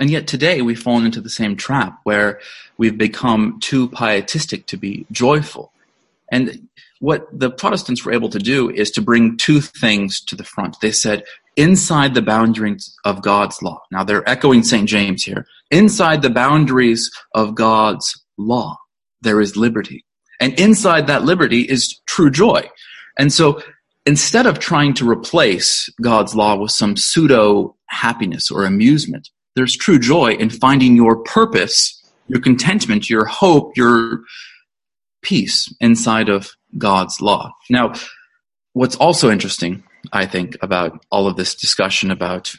And 0.00 0.10
yet 0.10 0.26
today 0.26 0.60
we've 0.60 0.82
fallen 0.82 1.06
into 1.06 1.20
the 1.20 1.30
same 1.30 1.54
trap 1.54 2.00
where 2.02 2.40
we've 2.78 2.98
become 2.98 3.60
too 3.60 3.88
pietistic 3.90 4.66
to 4.66 4.76
be 4.76 5.06
joyful. 5.12 5.72
And 6.32 6.68
what 7.00 7.26
the 7.32 7.50
Protestants 7.50 8.04
were 8.04 8.12
able 8.12 8.28
to 8.30 8.38
do 8.38 8.70
is 8.70 8.90
to 8.92 9.02
bring 9.02 9.36
two 9.36 9.60
things 9.60 10.20
to 10.22 10.36
the 10.36 10.44
front. 10.44 10.76
They 10.80 10.92
said, 10.92 11.24
inside 11.56 12.14
the 12.14 12.22
boundaries 12.22 12.94
of 13.04 13.22
God's 13.22 13.62
law. 13.62 13.80
Now 13.90 14.04
they're 14.04 14.28
echoing 14.28 14.62
St. 14.62 14.88
James 14.88 15.22
here. 15.22 15.46
Inside 15.70 16.22
the 16.22 16.30
boundaries 16.30 17.10
of 17.34 17.54
God's 17.54 18.24
law, 18.36 18.76
there 19.22 19.40
is 19.40 19.56
liberty. 19.56 20.04
And 20.40 20.58
inside 20.58 21.06
that 21.06 21.24
liberty 21.24 21.62
is 21.62 22.00
true 22.06 22.30
joy. 22.30 22.68
And 23.18 23.32
so 23.32 23.62
instead 24.06 24.46
of 24.46 24.58
trying 24.58 24.94
to 24.94 25.08
replace 25.08 25.88
God's 26.02 26.34
law 26.34 26.56
with 26.56 26.72
some 26.72 26.96
pseudo 26.96 27.76
happiness 27.86 28.50
or 28.50 28.64
amusement, 28.64 29.30
there's 29.56 29.76
true 29.76 29.98
joy 29.98 30.32
in 30.32 30.50
finding 30.50 30.96
your 30.96 31.22
purpose, 31.22 32.02
your 32.26 32.40
contentment, 32.40 33.08
your 33.08 33.24
hope, 33.24 33.76
your 33.76 34.20
peace 35.22 35.72
inside 35.80 36.28
of 36.28 36.50
God's 36.78 37.20
law. 37.20 37.52
Now, 37.70 37.94
what's 38.72 38.96
also 38.96 39.30
interesting, 39.30 39.82
I 40.12 40.26
think, 40.26 40.56
about 40.62 41.04
all 41.10 41.26
of 41.26 41.36
this 41.36 41.54
discussion 41.54 42.10
about 42.10 42.54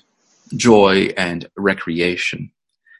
joy 0.55 1.13
and 1.17 1.49
recreation 1.57 2.51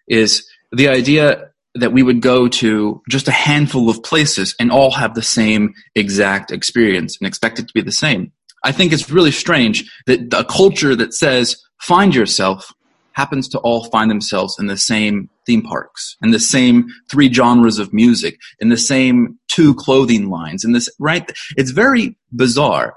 is 0.08 0.48
the 0.72 0.88
idea 0.88 1.50
that 1.76 1.92
we 1.92 2.04
would 2.04 2.22
go 2.22 2.48
to 2.48 3.02
just 3.10 3.28
a 3.28 3.32
handful 3.32 3.90
of 3.90 4.02
places 4.02 4.56
and 4.60 4.72
all 4.72 4.92
have 4.92 5.14
the 5.14 5.22
same 5.22 5.74
exact 5.94 6.52
experience 6.52 7.18
and 7.20 7.28
expect 7.28 7.60
it 7.60 7.68
to 7.68 7.74
be 7.74 7.82
the 7.82 7.92
same. 7.92 8.32
I 8.64 8.72
think 8.72 8.94
it's 8.94 9.12
really 9.12 9.32
strange 9.32 9.92
that 10.08 10.34
a 10.34 10.44
culture 10.44 10.96
that 10.96 11.14
says, 11.14 11.62
find 11.82 12.16
yourself, 12.16 12.72
happens 13.16 13.48
to 13.50 13.60
all 13.60 13.86
find 13.86 14.12
themselves 14.12 14.58
in 14.60 14.68
the 14.68 14.78
same 14.78 15.30
theme 15.46 15.62
parks, 15.62 16.18
in 16.22 16.32
the 16.32 16.40
same 16.40 16.88
three 17.10 17.32
genres 17.32 17.80
of 17.80 17.94
music, 17.94 18.38
in 18.60 18.70
the 18.70 18.78
same 18.78 19.40
two 19.48 19.74
clothing 19.76 20.30
lines, 20.30 20.64
in 20.64 20.74
this, 20.74 20.90
right? 21.00 21.32
It's 21.58 21.72
very 21.72 22.18
bizarre 22.36 22.96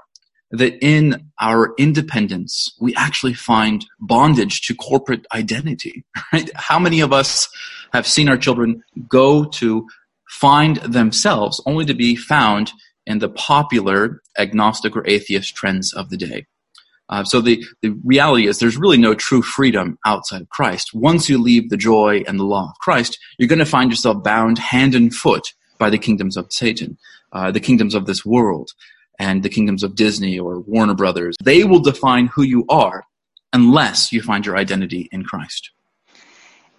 that 0.51 0.77
in 0.83 1.29
our 1.39 1.73
independence, 1.77 2.75
we 2.81 2.93
actually 2.95 3.33
find 3.33 3.85
bondage 3.99 4.61
to 4.61 4.75
corporate 4.75 5.25
identity, 5.33 6.03
right? 6.33 6.49
How 6.55 6.79
many 6.79 6.99
of 6.99 7.13
us 7.13 7.47
have 7.93 8.07
seen 8.07 8.29
our 8.29 8.37
children 8.37 8.83
go 9.07 9.45
to 9.45 9.87
find 10.29 10.77
themselves 10.77 11.61
only 11.65 11.85
to 11.85 11.93
be 11.93 12.15
found 12.15 12.71
in 13.05 13.19
the 13.19 13.29
popular 13.29 14.21
agnostic 14.37 14.95
or 14.95 15.07
atheist 15.07 15.55
trends 15.55 15.93
of 15.93 16.09
the 16.09 16.17
day? 16.17 16.45
Uh, 17.09 17.23
so 17.23 17.41
the, 17.41 17.63
the 17.81 17.89
reality 18.03 18.47
is 18.47 18.59
there's 18.59 18.77
really 18.77 18.97
no 18.97 19.15
true 19.15 19.41
freedom 19.41 19.97
outside 20.05 20.41
of 20.41 20.49
Christ. 20.49 20.93
Once 20.93 21.27
you 21.27 21.41
leave 21.41 21.69
the 21.69 21.77
joy 21.77 22.23
and 22.27 22.39
the 22.39 22.43
law 22.43 22.69
of 22.69 22.79
Christ, 22.79 23.17
you're 23.37 23.49
going 23.49 23.59
to 23.59 23.65
find 23.65 23.91
yourself 23.91 24.23
bound 24.23 24.59
hand 24.59 24.93
and 24.93 25.13
foot 25.13 25.53
by 25.79 25.89
the 25.89 25.97
kingdoms 25.97 26.37
of 26.37 26.51
Satan, 26.51 26.97
uh, 27.33 27.51
the 27.51 27.59
kingdoms 27.59 27.95
of 27.95 28.05
this 28.05 28.23
world, 28.23 28.71
and 29.17 29.41
the 29.41 29.49
kingdoms 29.49 29.83
of 29.83 29.95
Disney 29.95 30.37
or 30.37 30.59
Warner 30.59 30.93
Brothers. 30.93 31.35
They 31.43 31.63
will 31.63 31.79
define 31.79 32.27
who 32.27 32.43
you 32.43 32.65
are 32.69 33.03
unless 33.53 34.11
you 34.11 34.21
find 34.21 34.45
your 34.45 34.57
identity 34.57 35.09
in 35.11 35.23
Christ. 35.23 35.71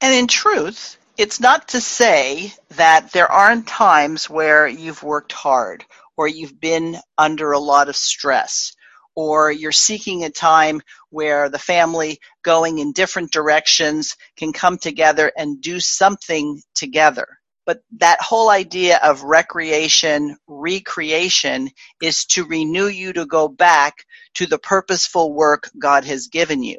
And 0.01 0.15
in 0.15 0.29
truth, 0.29 0.97
it's 1.19 1.41
not 1.41 1.69
to 1.69 1.81
say 1.81 2.55
that 2.77 3.13
there 3.13 3.31
aren't 3.31 3.67
times 3.67 4.31
where 4.31 4.69
you've 4.69 5.03
worked 5.03 5.33
hard 5.33 5.85
or 6.17 6.29
you've 6.29 6.61
been 6.61 6.99
under 7.19 7.53
a 7.53 7.59
lot 7.59 7.89
of 7.89 7.97
stress 7.97 8.75
or 9.17 9.53
you're 9.53 9.73
seeking 9.73 10.25
a 10.25 10.31
time 10.31 10.83
where 11.11 11.49
the 11.51 11.59
family 11.59 12.21
going 12.45 12.79
in 12.79 12.93
different 12.93 13.33
directions 13.33 14.17
can 14.37 14.53
come 14.53 14.79
together 14.79 15.33
and 15.37 15.61
do 15.63 15.81
something 15.81 16.61
together. 16.75 17.27
But 17.67 17.83
that 17.99 18.21
whole 18.23 18.51
idea 18.51 18.99
of 19.03 19.23
recreation, 19.25 20.37
recreation 20.49 21.71
is 22.03 22.27
to 22.27 22.45
renew 22.47 22.87
you 22.89 23.13
to 23.15 23.27
go 23.27 23.49
back 23.49 23.95
to 24.35 24.47
the 24.47 24.59
purposeful 24.59 25.33
work 25.35 25.71
God 25.81 26.05
has 26.07 26.29
given 26.29 26.63
you. 26.63 26.79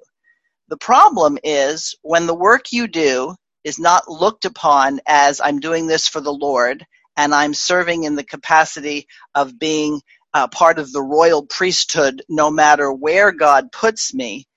The 0.69 0.77
problem 0.79 1.39
is 1.45 1.95
when 2.03 2.27
the 2.27 2.35
work 2.35 2.73
you 2.73 2.87
do 2.89 3.35
is 3.65 3.79
not 3.79 4.09
looked 4.09 4.45
upon 4.45 5.01
as 5.07 5.41
I'm 5.41 5.61
doing 5.61 5.87
this 5.87 6.09
for 6.09 6.21
the 6.21 6.33
Lord 6.33 6.87
and 7.17 7.35
I'm 7.35 7.53
serving 7.55 8.05
in 8.05 8.15
the 8.17 8.25
capacity 8.25 9.07
of 9.35 9.59
being 9.59 10.01
uh, 10.33 10.47
part 10.49 10.79
of 10.79 10.91
the 10.93 11.03
royal 11.03 11.45
priesthood 11.45 12.23
no 12.29 12.51
matter 12.51 12.93
where 12.93 13.33
God 13.33 13.71
puts 13.73 14.13
me. 14.15 14.47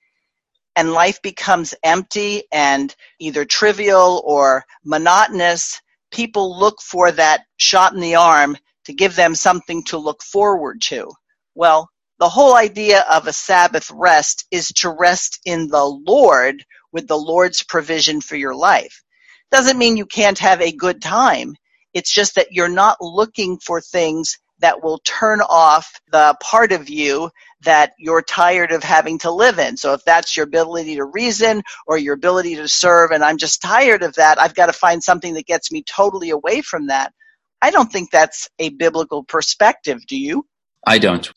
And 0.75 0.93
life 0.93 1.21
becomes 1.23 1.75
empty 1.83 2.43
and 2.51 2.95
either 3.19 3.45
trivial 3.45 4.23
or 4.25 4.65
monotonous. 4.85 5.81
People 6.11 6.59
look 6.59 6.81
for 6.81 7.11
that 7.13 7.43
shot 7.57 7.93
in 7.93 8.01
the 8.01 8.15
arm 8.17 8.57
to 8.85 8.93
give 8.93 9.15
them 9.15 9.35
something 9.35 9.83
to 9.85 9.99
look 9.99 10.23
forward 10.23 10.81
to. 10.83 11.11
Well, 11.55 11.89
the 12.19 12.29
whole 12.29 12.55
idea 12.55 13.05
of 13.11 13.27
a 13.27 13.33
Sabbath 13.33 13.91
rest 13.91 14.47
is 14.51 14.69
to 14.77 14.91
rest 14.91 15.41
in 15.45 15.69
the 15.69 15.85
Lord 15.85 16.65
with 16.93 17.07
the 17.07 17.17
Lord's 17.19 17.63
provision 17.63 18.21
for 18.21 18.37
your 18.37 18.55
life. 18.55 19.03
Doesn't 19.51 19.79
mean 19.79 19.97
you 19.97 20.07
can't 20.07 20.39
have 20.39 20.61
a 20.61 20.73
good 20.73 21.03
time. 21.03 21.55
It's 21.93 22.13
just 22.13 22.35
that 22.37 22.53
you're 22.53 22.69
not 22.69 22.97
looking 23.01 23.59
for 23.59 23.81
things 23.81 24.39
that 24.59 24.83
will 24.83 24.99
turn 24.99 25.41
off 25.41 25.99
the 26.11 26.35
part 26.41 26.71
of 26.71 26.89
you 26.89 27.29
that 27.61 27.93
you're 27.97 28.21
tired 28.21 28.71
of 28.71 28.83
having 28.83 29.19
to 29.19 29.31
live 29.31 29.59
in. 29.59 29.75
So 29.77 29.93
if 29.93 30.03
that's 30.05 30.37
your 30.37 30.45
ability 30.45 30.95
to 30.95 31.03
reason 31.03 31.63
or 31.87 31.97
your 31.97 32.13
ability 32.13 32.55
to 32.55 32.67
serve, 32.67 33.11
and 33.11 33.23
I'm 33.23 33.37
just 33.37 33.61
tired 33.61 34.03
of 34.03 34.15
that, 34.15 34.39
I've 34.39 34.55
got 34.55 34.67
to 34.67 34.73
find 34.73 35.03
something 35.03 35.33
that 35.33 35.45
gets 35.45 35.71
me 35.71 35.83
totally 35.83 36.29
away 36.29 36.61
from 36.61 36.87
that. 36.87 37.13
I 37.61 37.71
don't 37.71 37.91
think 37.91 38.11
that's 38.11 38.49
a 38.59 38.69
biblical 38.69 39.23
perspective. 39.23 40.05
Do 40.05 40.17
you? 40.17 40.45
I 40.85 40.99
don't. 40.99 41.29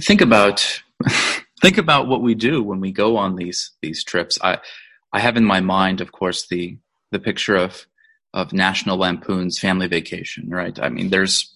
Think 0.00 0.20
about 0.20 0.82
think 1.62 1.78
about 1.78 2.08
what 2.08 2.22
we 2.22 2.34
do 2.34 2.62
when 2.62 2.80
we 2.80 2.92
go 2.92 3.16
on 3.16 3.36
these 3.36 3.72
these 3.82 4.02
trips. 4.02 4.38
I 4.42 4.58
I 5.12 5.20
have 5.20 5.36
in 5.36 5.44
my 5.44 5.60
mind, 5.60 6.00
of 6.00 6.12
course, 6.12 6.48
the 6.48 6.78
the 7.12 7.20
picture 7.20 7.56
of 7.56 7.86
of 8.34 8.52
National 8.52 8.98
Lampoon's 8.98 9.58
Family 9.58 9.86
Vacation. 9.86 10.48
Right? 10.50 10.78
I 10.80 10.88
mean, 10.88 11.10
there's 11.10 11.55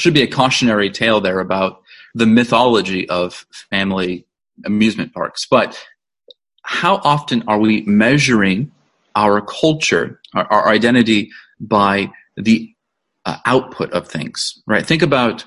should 0.00 0.14
be 0.14 0.22
a 0.22 0.26
cautionary 0.26 0.90
tale 0.90 1.20
there 1.20 1.40
about 1.40 1.82
the 2.14 2.26
mythology 2.26 3.08
of 3.08 3.46
family 3.70 4.26
amusement 4.64 5.12
parks. 5.12 5.46
But 5.50 5.78
how 6.62 6.96
often 7.04 7.44
are 7.48 7.58
we 7.58 7.82
measuring 7.82 8.70
our 9.16 9.40
culture, 9.40 10.20
our, 10.34 10.46
our 10.46 10.68
identity, 10.68 11.30
by 11.60 12.10
the 12.36 12.72
uh, 13.24 13.38
output 13.46 13.92
of 13.92 14.08
things? 14.08 14.60
Right? 14.66 14.84
Think 14.84 15.02
about 15.02 15.44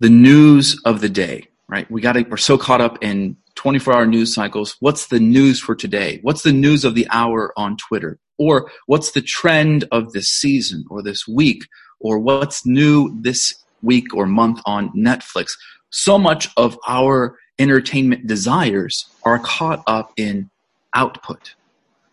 the 0.00 0.10
news 0.10 0.80
of 0.84 1.00
the 1.00 1.08
day. 1.08 1.46
Right? 1.68 1.88
We 1.90 2.00
got 2.00 2.16
we're 2.28 2.36
so 2.36 2.58
caught 2.58 2.80
up 2.80 2.98
in 3.00 3.36
24 3.54 3.94
hour 3.94 4.06
news 4.06 4.34
cycles. 4.34 4.76
What's 4.80 5.06
the 5.08 5.20
news 5.20 5.60
for 5.60 5.74
today? 5.74 6.18
What's 6.22 6.42
the 6.42 6.52
news 6.52 6.84
of 6.84 6.94
the 6.94 7.06
hour 7.10 7.52
on 7.56 7.76
Twitter? 7.76 8.18
Or 8.38 8.70
what's 8.86 9.12
the 9.12 9.20
trend 9.20 9.84
of 9.92 10.12
this 10.12 10.28
season 10.28 10.84
or 10.90 11.02
this 11.02 11.28
week? 11.28 11.64
Or 12.00 12.18
what's 12.18 12.64
new 12.64 13.14
this 13.20 13.54
week 13.82 14.14
or 14.14 14.26
month 14.26 14.60
on 14.66 14.90
Netflix? 14.90 15.50
So 15.90 16.18
much 16.18 16.48
of 16.56 16.78
our 16.86 17.36
entertainment 17.58 18.26
desires 18.26 19.06
are 19.24 19.38
caught 19.38 19.82
up 19.86 20.12
in 20.16 20.50
output 20.94 21.54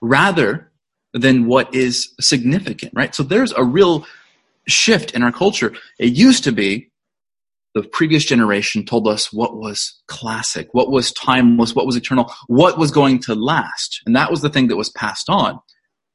rather 0.01 0.69
than 1.13 1.47
what 1.47 1.73
is 1.73 2.13
significant, 2.19 2.91
right? 2.93 3.15
So 3.15 3.23
there's 3.23 3.53
a 3.53 3.63
real 3.63 4.05
shift 4.67 5.11
in 5.11 5.23
our 5.23 5.31
culture. 5.31 5.73
It 5.99 6.13
used 6.13 6.43
to 6.43 6.51
be 6.51 6.89
the 7.73 7.83
previous 7.83 8.25
generation 8.25 8.85
told 8.85 9.07
us 9.07 9.31
what 9.31 9.55
was 9.55 10.01
classic, 10.07 10.67
what 10.73 10.91
was 10.91 11.11
timeless, 11.11 11.75
what 11.75 11.85
was 11.85 11.95
eternal, 11.95 12.31
what 12.47 12.77
was 12.77 12.91
going 12.91 13.19
to 13.19 13.35
last. 13.35 14.01
And 14.05 14.15
that 14.15 14.31
was 14.31 14.41
the 14.41 14.49
thing 14.49 14.67
that 14.67 14.75
was 14.75 14.89
passed 14.89 15.29
on. 15.29 15.59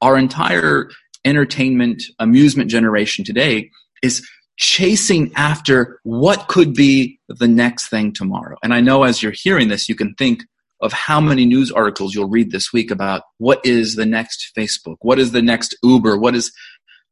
Our 0.00 0.18
entire 0.18 0.90
entertainment, 1.24 2.02
amusement 2.18 2.68
generation 2.68 3.24
today 3.24 3.70
is 4.02 4.26
chasing 4.56 5.32
after 5.34 6.00
what 6.02 6.48
could 6.48 6.74
be 6.74 7.18
the 7.28 7.48
next 7.48 7.88
thing 7.88 8.12
tomorrow. 8.12 8.56
And 8.62 8.74
I 8.74 8.80
know 8.80 9.02
as 9.02 9.22
you're 9.22 9.32
hearing 9.32 9.68
this, 9.68 9.88
you 9.88 9.94
can 9.94 10.14
think 10.14 10.44
of 10.80 10.92
how 10.92 11.20
many 11.20 11.46
news 11.46 11.70
articles 11.70 12.14
you'll 12.14 12.28
read 12.28 12.50
this 12.50 12.72
week 12.72 12.90
about 12.90 13.22
what 13.38 13.64
is 13.64 13.94
the 13.94 14.06
next 14.06 14.52
Facebook, 14.56 14.96
what 15.00 15.18
is 15.18 15.32
the 15.32 15.42
next 15.42 15.76
Uber, 15.82 16.18
what 16.18 16.34
is, 16.34 16.52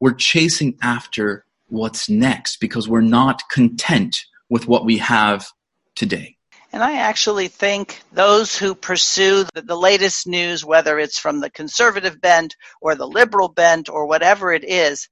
we're 0.01 0.13
chasing 0.13 0.77
after 0.83 1.45
what's 1.69 2.09
next 2.09 2.59
because 2.59 2.89
we're 2.89 3.01
not 3.01 3.43
content 3.51 4.17
with 4.49 4.67
what 4.67 4.85
we 4.85 4.99
have 4.99 5.47
today. 5.95 6.37
And 6.73 6.83
I 6.85 6.99
actually 6.99 7.49
think 7.49 8.01
those 8.13 8.57
who 8.57 8.75
pursue 8.75 9.45
the, 9.55 9.63
the, 9.63 9.77
latest 9.77 10.27
news, 10.27 10.65
whether 10.65 10.99
it's 10.99 11.19
from 11.19 11.41
the 11.41 11.51
conservative 11.51 12.21
bent 12.21 12.55
or 12.81 12.95
the 12.95 13.09
liberal 13.09 13.49
bent 13.49 13.89
or 13.89 14.07
whatever 14.07 14.53
it 14.53 14.65
is, 14.65 15.09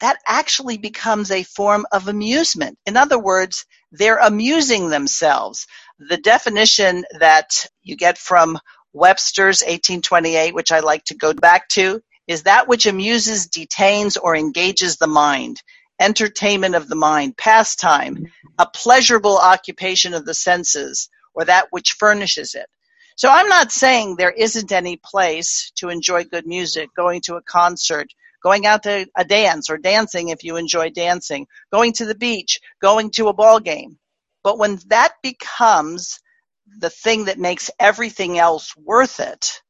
that 0.00 0.18
actually 0.26 0.78
becomes 0.78 1.30
a 1.30 1.42
form 1.42 1.86
of 1.92 2.08
amusement. 2.08 2.78
In 2.86 2.96
other 2.96 3.18
words, 3.18 3.66
they're 3.90 4.18
amusing 4.18 4.90
themselves. 4.90 5.66
The 5.98 6.18
definition 6.18 7.04
that 7.18 7.66
you 7.82 7.96
get 7.96 8.18
from 8.18 8.58
Webster's 8.92 9.62
1828, 9.62 10.54
which 10.54 10.72
I 10.72 10.80
like 10.80 11.04
to 11.04 11.14
go 11.14 11.32
back 11.32 11.68
to, 11.70 12.00
is 12.26 12.44
that 12.44 12.68
which 12.68 12.86
amuses, 12.86 13.46
detains, 13.46 14.16
or 14.16 14.36
engages 14.36 14.96
the 14.96 15.06
mind 15.06 15.62
entertainment 16.00 16.74
of 16.74 16.88
the 16.88 16.94
mind, 16.94 17.36
pastime, 17.36 18.26
a 18.58 18.66
pleasurable 18.66 19.38
occupation 19.38 20.14
of 20.14 20.24
the 20.24 20.34
senses, 20.34 21.08
or 21.34 21.44
that 21.44 21.66
which 21.70 21.94
furnishes 21.94 22.54
it. 22.54 22.66
So 23.16 23.28
I'm 23.28 23.48
not 23.48 23.72
saying 23.72 24.14
there 24.14 24.30
isn't 24.30 24.70
any 24.70 25.00
place 25.04 25.72
to 25.76 25.88
enjoy 25.88 26.24
good 26.24 26.46
music, 26.46 26.90
going 26.96 27.20
to 27.22 27.34
a 27.34 27.42
concert, 27.42 28.08
going 28.42 28.66
out 28.66 28.84
to 28.84 29.06
a 29.16 29.24
dance 29.24 29.70
or 29.70 29.78
dancing 29.78 30.28
if 30.28 30.44
you 30.44 30.56
enjoy 30.56 30.90
dancing, 30.90 31.46
going 31.72 31.92
to 31.94 32.06
the 32.06 32.14
beach, 32.14 32.60
going 32.80 33.10
to 33.12 33.28
a 33.28 33.34
ball 33.34 33.60
game. 33.60 33.98
But 34.42 34.58
when 34.58 34.78
that 34.86 35.14
becomes 35.22 36.20
the 36.78 36.90
thing 36.90 37.26
that 37.26 37.38
makes 37.38 37.70
everything 37.78 38.38
else 38.38 38.74
worth 38.76 39.20
it, 39.20 39.62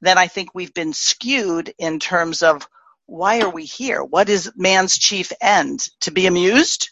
then 0.00 0.18
I 0.18 0.26
think 0.26 0.50
we've 0.54 0.74
been 0.74 0.92
skewed 0.92 1.72
in 1.78 1.98
terms 1.98 2.42
of 2.42 2.66
why 3.06 3.40
are 3.40 3.50
we 3.50 3.64
here? 3.64 4.02
What 4.02 4.28
is 4.28 4.52
man's 4.56 4.98
chief 4.98 5.32
end? 5.40 5.86
To 6.00 6.10
be 6.10 6.26
amused? 6.26 6.90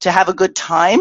To 0.00 0.10
have 0.10 0.28
a 0.28 0.34
good 0.34 0.56
time? 0.56 1.00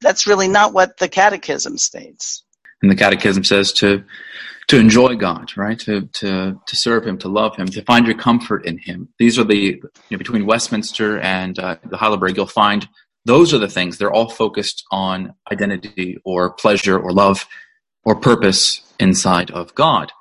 That's 0.00 0.26
really 0.26 0.48
not 0.48 0.72
what 0.72 0.96
the 0.96 1.08
catechism 1.08 1.78
states. 1.78 2.44
And 2.82 2.90
the 2.90 2.96
catechism 2.96 3.44
says 3.44 3.72
to 3.74 4.04
to 4.68 4.78
enjoy 4.78 5.14
God, 5.16 5.56
right? 5.56 5.78
To 5.80 6.02
to 6.02 6.60
to 6.66 6.76
serve 6.76 7.06
Him, 7.06 7.18
to 7.18 7.28
love 7.28 7.56
Him, 7.56 7.66
to 7.66 7.82
find 7.82 8.06
your 8.06 8.16
comfort 8.16 8.64
in 8.64 8.78
Him. 8.78 9.08
These 9.18 9.38
are 9.38 9.44
the 9.44 9.56
you 9.56 9.90
know, 10.10 10.18
between 10.18 10.46
Westminster 10.46 11.18
and 11.20 11.58
uh, 11.58 11.76
the 11.84 11.96
Heidelberg. 11.96 12.36
You'll 12.36 12.46
find 12.46 12.88
those 13.24 13.54
are 13.54 13.58
the 13.58 13.68
things. 13.68 13.98
They're 13.98 14.12
all 14.12 14.28
focused 14.28 14.84
on 14.90 15.34
identity 15.50 16.18
or 16.24 16.50
pleasure 16.50 16.98
or 16.98 17.12
love 17.12 17.46
or 18.04 18.14
purpose 18.14 18.82
inside 19.00 19.50
of 19.50 19.74
God. 19.74 20.12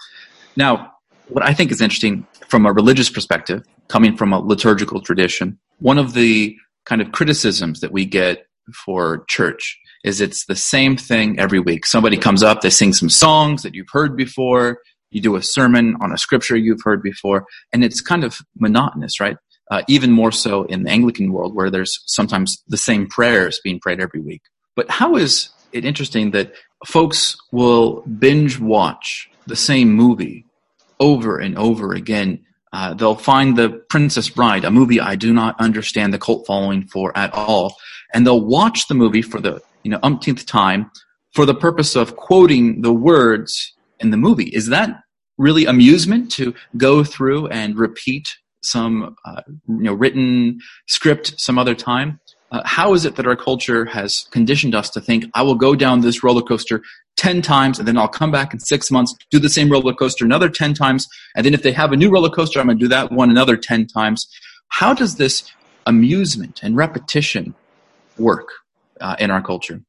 Now, 0.55 0.93
what 1.27 1.43
I 1.43 1.53
think 1.53 1.71
is 1.71 1.81
interesting 1.81 2.25
from 2.47 2.65
a 2.65 2.71
religious 2.71 3.09
perspective, 3.09 3.63
coming 3.87 4.15
from 4.15 4.31
a 4.33 4.39
liturgical 4.39 5.01
tradition, 5.01 5.59
one 5.79 5.97
of 5.97 6.13
the 6.13 6.55
kind 6.85 7.01
of 7.01 7.11
criticisms 7.11 7.79
that 7.81 7.91
we 7.91 8.05
get 8.05 8.45
for 8.85 9.25
church 9.27 9.77
is 10.03 10.21
it's 10.21 10.45
the 10.45 10.55
same 10.55 10.97
thing 10.97 11.39
every 11.39 11.59
week. 11.59 11.85
Somebody 11.85 12.17
comes 12.17 12.43
up, 12.43 12.61
they 12.61 12.69
sing 12.69 12.93
some 12.93 13.09
songs 13.09 13.63
that 13.63 13.73
you've 13.73 13.89
heard 13.91 14.15
before, 14.17 14.79
you 15.11 15.21
do 15.21 15.35
a 15.35 15.43
sermon 15.43 15.95
on 16.01 16.11
a 16.11 16.17
scripture 16.17 16.57
you've 16.57 16.81
heard 16.83 17.01
before, 17.01 17.45
and 17.71 17.83
it's 17.83 18.01
kind 18.01 18.23
of 18.23 18.39
monotonous, 18.57 19.19
right? 19.19 19.37
Uh, 19.71 19.81
even 19.87 20.11
more 20.11 20.31
so 20.31 20.63
in 20.63 20.83
the 20.83 20.89
Anglican 20.89 21.31
world 21.31 21.55
where 21.55 21.69
there's 21.69 22.01
sometimes 22.05 22.61
the 22.67 22.77
same 22.77 23.07
prayers 23.07 23.59
being 23.63 23.79
prayed 23.79 24.01
every 24.01 24.19
week. 24.19 24.41
But 24.75 24.89
how 24.89 25.15
is 25.15 25.49
it 25.71 25.85
interesting 25.85 26.31
that 26.31 26.53
folks 26.85 27.37
will 27.51 28.01
binge 28.01 28.59
watch 28.59 29.29
the 29.47 29.55
same 29.55 29.91
movie 29.91 30.45
over 30.99 31.37
and 31.37 31.57
over 31.57 31.93
again. 31.93 32.45
Uh, 32.71 32.93
they'll 32.93 33.15
find 33.15 33.57
The 33.57 33.69
Princess 33.89 34.29
Bride, 34.29 34.63
a 34.63 34.71
movie 34.71 34.99
I 34.99 35.15
do 35.15 35.33
not 35.33 35.59
understand 35.59 36.13
the 36.13 36.19
cult 36.19 36.47
following 36.47 36.87
for 36.87 37.15
at 37.17 37.33
all, 37.33 37.75
and 38.13 38.25
they'll 38.25 38.45
watch 38.45 38.87
the 38.87 38.95
movie 38.95 39.21
for 39.21 39.39
the 39.39 39.61
you 39.83 39.91
know 39.91 39.99
umpteenth 40.03 40.45
time 40.45 40.91
for 41.33 41.45
the 41.45 41.55
purpose 41.55 41.95
of 41.95 42.15
quoting 42.15 42.81
the 42.81 42.93
words 42.93 43.73
in 43.99 44.11
the 44.11 44.17
movie. 44.17 44.49
Is 44.49 44.67
that 44.67 45.01
really 45.37 45.65
amusement 45.65 46.31
to 46.33 46.53
go 46.77 47.03
through 47.03 47.47
and 47.47 47.77
repeat 47.77 48.27
some 48.61 49.15
uh, 49.25 49.41
you 49.47 49.83
know 49.83 49.93
written 49.93 50.59
script 50.87 51.33
some 51.37 51.57
other 51.57 51.75
time? 51.75 52.19
Uh, 52.51 52.61
how 52.65 52.93
is 52.93 53.03
it 53.03 53.15
that 53.15 53.25
our 53.25 53.35
culture 53.35 53.83
has 53.83 54.27
conditioned 54.31 54.75
us 54.75 54.89
to 54.91 55.01
think 55.01 55.25
I 55.33 55.41
will 55.41 55.55
go 55.55 55.73
down 55.75 56.01
this 56.01 56.23
roller 56.23 56.43
coaster 56.43 56.83
10 57.17 57.41
times 57.41 57.79
and 57.79 57.87
then 57.87 57.97
I'll 57.97 58.07
come 58.07 58.31
back 58.31 58.53
in 58.53 58.59
six 58.59 58.91
months, 58.91 59.15
do 59.31 59.39
the 59.39 59.49
same 59.49 59.71
roller 59.71 59.93
coaster 59.93 60.23
another 60.23 60.49
10 60.49 60.75
times. 60.75 61.07
And 61.35 61.45
then 61.45 61.53
if 61.53 61.63
they 61.63 61.71
have 61.71 61.91
a 61.91 61.97
new 61.97 62.11
roller 62.11 62.29
coaster, 62.29 62.59
I'm 62.59 62.67
going 62.67 62.77
to 62.77 62.83
do 62.83 62.89
that 62.89 63.11
one 63.11 63.31
another 63.31 63.57
10 63.57 63.87
times. 63.87 64.27
How 64.69 64.93
does 64.93 65.15
this 65.15 65.51
amusement 65.87 66.61
and 66.63 66.75
repetition 66.75 67.55
work 68.17 68.49
uh, 69.03 69.17
in 69.19 69.31
our 69.31 69.43
culture? 69.43 69.83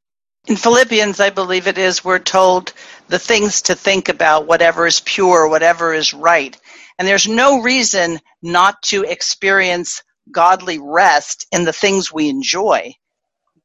In 0.47 0.57
Philippians, 0.57 1.21
I 1.21 1.31
believe 1.31 1.69
it 1.69 1.79
is, 1.79 2.05
we're 2.05 2.19
told 2.21 2.75
the 3.09 3.19
things 3.19 3.63
to 3.63 3.75
think 3.77 4.11
about, 4.11 4.47
whatever 4.47 4.87
is 4.87 5.01
pure, 5.01 5.49
whatever 5.49 5.95
is 5.95 6.15
right. 6.15 6.57
And 6.99 7.09
there's 7.09 7.29
no 7.29 7.63
reason 7.63 8.21
not 8.43 8.83
to 8.85 9.05
experience 9.05 10.03
godly 10.31 10.79
rest 10.81 11.47
in 11.53 11.65
the 11.65 11.73
things 11.73 12.13
we 12.13 12.29
enjoy. 12.29 12.93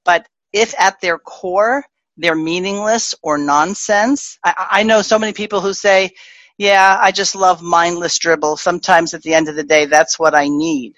But 0.06 0.28
if 0.54 0.74
at 0.80 1.02
their 1.02 1.20
core 1.20 1.86
they're 2.18 2.36
meaningless 2.36 3.16
or 3.24 3.38
nonsense. 3.40 4.38
I, 4.44 4.68
I 4.72 4.84
know 4.84 5.02
so 5.02 5.20
many 5.20 5.34
people 5.34 5.62
who 5.62 5.74
say, 5.74 6.12
yeah, 6.58 6.98
I 7.02 7.12
just 7.12 7.36
love 7.36 7.62
mindless 7.64 8.20
dribble. 8.20 8.58
Sometimes 8.58 9.14
at 9.16 9.24
the 9.24 9.34
end 9.36 9.50
of 9.50 9.56
the 9.56 9.64
day, 9.64 9.86
that's 9.86 10.20
what 10.20 10.36
I 10.36 10.50
need. 10.50 10.96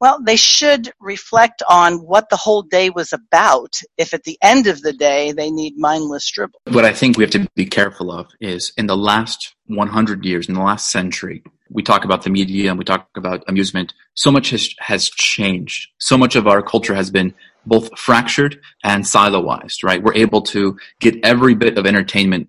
Well, 0.00 0.20
they 0.22 0.36
should 0.36 0.92
reflect 1.00 1.62
on 1.68 1.98
what 1.98 2.30
the 2.30 2.36
whole 2.36 2.62
day 2.62 2.90
was 2.90 3.12
about 3.12 3.80
if 3.96 4.14
at 4.14 4.24
the 4.24 4.38
end 4.40 4.68
of 4.68 4.82
the 4.82 4.92
day 4.92 5.32
they 5.32 5.50
need 5.50 5.76
mindless 5.76 6.30
dribble. 6.30 6.60
What 6.68 6.84
I 6.84 6.92
think 6.92 7.16
we 7.16 7.24
have 7.24 7.32
to 7.32 7.48
be 7.56 7.66
careful 7.66 8.12
of 8.12 8.28
is 8.40 8.72
in 8.76 8.86
the 8.86 8.96
last 8.96 9.54
100 9.66 10.24
years, 10.24 10.48
in 10.48 10.54
the 10.54 10.62
last 10.62 10.90
century, 10.90 11.42
we 11.70 11.82
talk 11.82 12.04
about 12.04 12.22
the 12.22 12.30
media 12.30 12.70
and 12.70 12.78
we 12.78 12.84
talk 12.84 13.08
about 13.16 13.42
amusement, 13.48 13.92
so 14.14 14.30
much 14.30 14.50
has, 14.50 14.74
has 14.78 15.10
changed. 15.10 15.88
So 15.98 16.16
much 16.16 16.36
of 16.36 16.46
our 16.46 16.62
culture 16.62 16.94
has 16.94 17.10
been 17.10 17.34
both 17.66 17.96
fractured 17.98 18.60
and 18.84 19.04
siloized, 19.04 19.82
right? 19.82 20.02
We're 20.02 20.14
able 20.14 20.42
to 20.42 20.78
get 21.00 21.16
every 21.24 21.54
bit 21.54 21.76
of 21.76 21.86
entertainment 21.86 22.48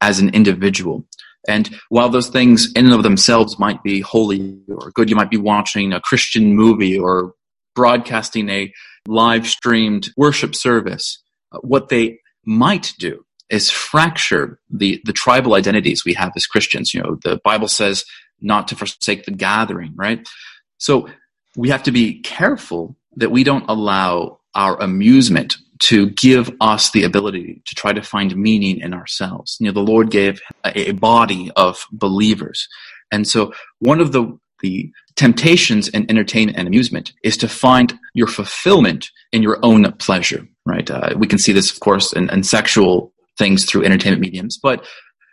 as 0.00 0.18
an 0.18 0.30
individual. 0.30 1.04
And 1.48 1.70
while 1.88 2.08
those 2.08 2.28
things 2.28 2.72
in 2.74 2.86
and 2.86 2.94
of 2.94 3.02
themselves 3.02 3.58
might 3.58 3.82
be 3.82 4.00
holy 4.00 4.58
or 4.68 4.90
good, 4.90 5.08
you 5.08 5.16
might 5.16 5.30
be 5.30 5.36
watching 5.36 5.92
a 5.92 6.00
Christian 6.00 6.54
movie 6.54 6.98
or 6.98 7.32
broadcasting 7.74 8.48
a 8.50 8.72
live 9.06 9.46
streamed 9.46 10.10
worship 10.16 10.54
service. 10.54 11.22
What 11.62 11.88
they 11.88 12.18
might 12.44 12.92
do 12.98 13.24
is 13.48 13.70
fracture 13.70 14.60
the, 14.70 15.00
the 15.04 15.12
tribal 15.12 15.54
identities 15.54 16.04
we 16.04 16.14
have 16.14 16.32
as 16.36 16.46
Christians. 16.46 16.94
You 16.94 17.02
know, 17.02 17.18
the 17.24 17.40
Bible 17.42 17.68
says 17.68 18.04
not 18.40 18.68
to 18.68 18.76
forsake 18.76 19.24
the 19.24 19.32
gathering, 19.32 19.92
right? 19.96 20.26
So 20.78 21.08
we 21.56 21.70
have 21.70 21.82
to 21.84 21.92
be 21.92 22.20
careful 22.20 22.96
that 23.16 23.30
we 23.30 23.44
don't 23.44 23.68
allow 23.68 24.39
our 24.54 24.80
amusement 24.80 25.56
to 25.80 26.10
give 26.10 26.50
us 26.60 26.90
the 26.90 27.04
ability 27.04 27.62
to 27.66 27.74
try 27.74 27.92
to 27.92 28.02
find 28.02 28.36
meaning 28.36 28.78
in 28.80 28.92
ourselves. 28.92 29.56
You 29.60 29.66
know, 29.66 29.72
the 29.72 29.80
Lord 29.80 30.10
gave 30.10 30.40
a, 30.64 30.92
body 30.92 31.50
of 31.56 31.86
believers. 31.90 32.68
And 33.10 33.26
so 33.26 33.52
one 33.78 34.00
of 34.00 34.12
the, 34.12 34.38
the 34.60 34.90
temptations 35.16 35.88
in 35.88 36.08
entertainment 36.10 36.58
and 36.58 36.68
amusement 36.68 37.12
is 37.24 37.36
to 37.38 37.48
find 37.48 37.98
your 38.14 38.26
fulfillment 38.26 39.08
in 39.32 39.42
your 39.42 39.58
own 39.62 39.90
pleasure, 39.92 40.46
right? 40.66 40.90
Uh, 40.90 41.14
we 41.16 41.26
can 41.26 41.38
see 41.38 41.52
this, 41.52 41.72
of 41.72 41.80
course, 41.80 42.12
in, 42.12 42.28
in 42.30 42.42
sexual 42.42 43.12
things 43.38 43.64
through 43.64 43.84
entertainment 43.84 44.20
mediums, 44.20 44.58
but 44.62 44.86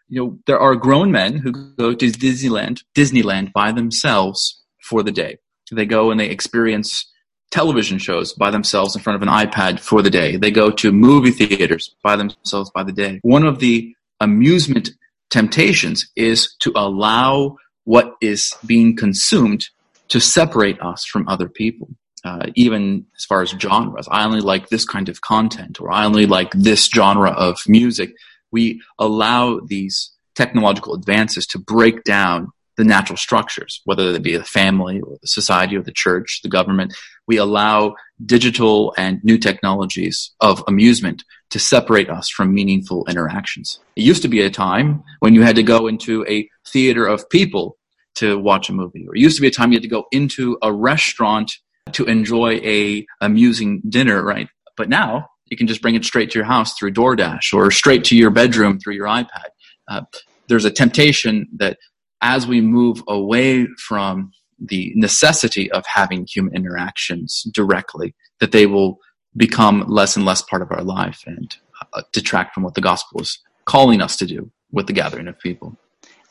you 0.10 0.24
know, 0.24 0.38
there 0.46 0.60
are 0.60 0.76
grown 0.76 1.12
men 1.12 1.38
who 1.38 1.52
go 1.52 1.94
to 1.94 2.08
Disneyland, 2.08 2.84
Disneyland 2.96 3.52
by 3.52 3.74
themselves 3.74 4.64
for 4.82 5.04
the 5.04 5.12
day. 5.12 5.38
They 5.70 5.86
go 5.86 6.12
and 6.12 6.20
they 6.20 6.30
experience 6.30 7.12
television 7.52 7.98
shows 7.98 8.34
by 8.34 8.52
themselves 8.52 8.96
in 8.96 9.02
front 9.02 9.16
of 9.16 9.22
an 9.22 9.34
iPad 9.34 9.80
for 9.80 10.02
the 10.02 10.10
day. 10.10 10.36
They 10.38 10.52
go 10.52 10.70
to 10.72 10.92
movie 10.92 11.32
theaters 11.32 11.96
by 12.04 12.16
themselves 12.16 12.72
by 12.72 12.84
the 12.84 12.92
day. 12.92 13.20
One 13.24 13.46
of 13.46 13.60
the 13.60 13.96
amusement 14.20 14.92
temptations 15.30 16.10
is 16.16 16.56
to 16.60 16.72
allow 16.76 17.58
what 17.84 18.16
is 18.22 18.54
being 18.66 18.96
consumed 18.96 19.66
to 20.10 20.20
separate 20.20 20.82
us 20.82 21.06
from 21.06 21.28
other 21.28 21.48
people. 21.48 21.90
Uh, 22.24 22.48
even 22.56 23.06
as 23.16 23.24
far 23.24 23.42
as 23.42 23.52
genres, 23.52 24.08
I 24.12 24.26
only 24.26 24.42
like 24.42 24.68
this 24.68 24.84
kind 24.84 25.08
of 25.08 25.22
content, 25.22 25.80
or 25.80 25.92
I 25.92 26.04
only 26.04 26.26
like 26.26 26.52
this 26.52 26.86
genre 26.88 27.32
of 27.32 27.60
music. 27.68 28.14
We 28.52 28.82
allow 29.00 29.60
these 29.60 30.12
technological 30.36 30.94
advances 30.94 31.48
to 31.48 31.60
break 31.60 32.04
down 32.04 32.52
the 32.78 32.84
natural 32.84 33.18
structures, 33.18 33.82
whether 33.86 34.12
it 34.12 34.22
be 34.22 34.38
the 34.38 34.44
family 34.44 35.02
or 35.02 35.18
the 35.22 35.28
society 35.28 35.76
or 35.76 35.82
the 35.82 35.92
church, 35.92 36.42
the 36.44 36.50
government. 36.50 36.96
We 37.28 37.38
allow 37.38 37.96
digital 38.26 38.94
and 38.98 39.20
new 39.24 39.38
technologies 39.38 40.32
of 40.40 40.64
amusement 40.68 41.24
to 41.50 41.60
separate 41.60 42.10
us 42.10 42.30
from 42.30 42.54
meaningful 42.54 43.06
interactions. 43.10 43.80
It 43.96 44.04
used 44.04 44.22
to 44.22 44.28
be 44.28 44.42
a 44.42 44.50
time 44.50 45.04
when 45.20 45.34
you 45.34 45.42
had 45.42 45.56
to 45.56 45.64
go 45.64 45.88
into 45.88 46.26
a 46.28 46.48
theater 46.68 47.06
of 47.06 47.30
people 47.30 47.78
to 48.16 48.38
watch 48.38 48.70
a 48.70 48.74
movie, 48.74 49.06
or 49.08 49.16
it 49.16 49.22
used 49.22 49.38
to 49.38 49.42
be 49.42 49.48
a 49.48 49.52
time 49.52 49.72
you 49.72 49.78
had 49.78 49.84
to 49.84 49.90
go 49.90 50.06
into 50.12 50.58
a 50.62 50.72
restaurant 50.72 51.52
to 51.94 52.06
enjoy 52.06 52.60
a 52.64 53.06
amusing 53.22 53.82
dinner, 53.90 54.24
right? 54.24 54.50
But 54.76 54.90
now 54.90 55.30
you 55.46 55.58
can 55.58 55.68
just 55.68 55.82
bring 55.82 55.96
it 55.96 56.06
straight 56.06 56.32
to 56.32 56.40
your 56.40 56.46
house 56.46 56.74
through 56.74 56.94
DoorDash 56.94 57.54
or 57.54 57.72
straight 57.72 58.04
to 58.06 58.18
your 58.18 58.30
bedroom 58.30 58.80
through 58.80 58.96
your 58.96 59.08
iPad. 59.08 59.50
Uh, 59.88 60.02
there's 60.48 60.66
a 60.66 60.72
temptation 60.72 61.48
that 61.58 61.78
as 62.22 62.48
we 62.48 62.62
move 62.62 63.04
away 63.08 63.68
from 63.78 64.32
the 64.60 64.92
necessity 64.96 65.72
of 65.72 65.86
having 65.86 66.26
human 66.26 66.56
interactions 66.56 67.44
directly, 67.54 68.16
that 68.40 68.52
they 68.52 68.66
will 68.66 69.00
become 69.36 69.86
less 69.88 70.16
and 70.16 70.26
less 70.26 70.42
part 70.42 70.62
of 70.62 70.72
our 70.72 70.84
life 70.84 71.24
and 71.28 71.58
uh, 71.94 72.02
detract 72.12 72.54
from 72.54 72.64
what 72.64 72.74
the 72.74 72.82
gospel 72.82 73.22
is 73.22 73.40
calling 73.66 74.02
us 74.02 74.16
to 74.18 74.26
do 74.26 74.50
with 74.72 74.88
the 74.88 74.94
gathering 74.94 75.28
of 75.28 75.40
people. 75.40 75.78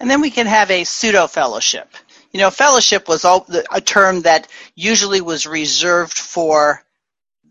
And 0.00 0.10
then 0.10 0.20
we 0.20 0.30
can 0.30 0.46
have 0.46 0.70
a 0.70 0.84
pseudo 0.84 1.26
fellowship. 1.26 1.94
You 2.32 2.40
know, 2.40 2.50
fellowship 2.50 3.08
was 3.08 3.24
all, 3.24 3.46
a 3.72 3.80
term 3.80 4.22
that 4.22 4.48
usually 4.74 5.20
was 5.20 5.46
reserved 5.46 6.18
for 6.18 6.82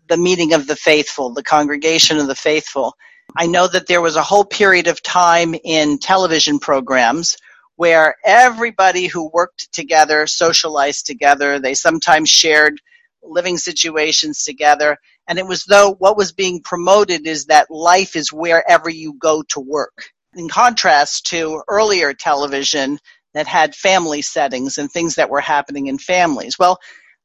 the 0.08 0.16
meeting 0.16 0.52
of 0.52 0.66
the 0.66 0.76
faithful, 0.76 1.30
the 1.30 1.42
congregation 1.42 2.18
of 2.18 2.28
the 2.28 2.36
faithful. 2.36 2.94
I 3.36 3.46
know 3.46 3.66
that 3.66 3.88
there 3.88 4.00
was 4.00 4.14
a 4.14 4.22
whole 4.22 4.44
period 4.44 4.86
of 4.86 5.02
time 5.02 5.56
in 5.64 5.98
television 5.98 6.60
programs 6.60 7.36
where 7.76 8.16
everybody 8.24 9.06
who 9.06 9.30
worked 9.32 9.72
together 9.72 10.26
socialized 10.26 11.06
together. 11.06 11.58
They 11.58 11.74
sometimes 11.74 12.30
shared 12.30 12.80
living 13.22 13.58
situations 13.58 14.44
together. 14.44 14.98
And 15.28 15.38
it 15.38 15.46
was 15.46 15.64
though 15.64 15.94
what 15.98 16.16
was 16.16 16.32
being 16.32 16.62
promoted 16.62 17.26
is 17.26 17.46
that 17.46 17.70
life 17.70 18.16
is 18.16 18.32
wherever 18.32 18.90
you 18.90 19.14
go 19.14 19.42
to 19.50 19.60
work. 19.60 20.10
In 20.36 20.48
contrast 20.48 21.26
to 21.28 21.62
earlier 21.68 22.14
television 22.14 22.98
that 23.34 23.46
had 23.46 23.74
family 23.74 24.22
settings 24.22 24.78
and 24.78 24.90
things 24.90 25.16
that 25.16 25.30
were 25.30 25.40
happening 25.40 25.86
in 25.88 25.98
families. 25.98 26.58
Well, 26.58 26.78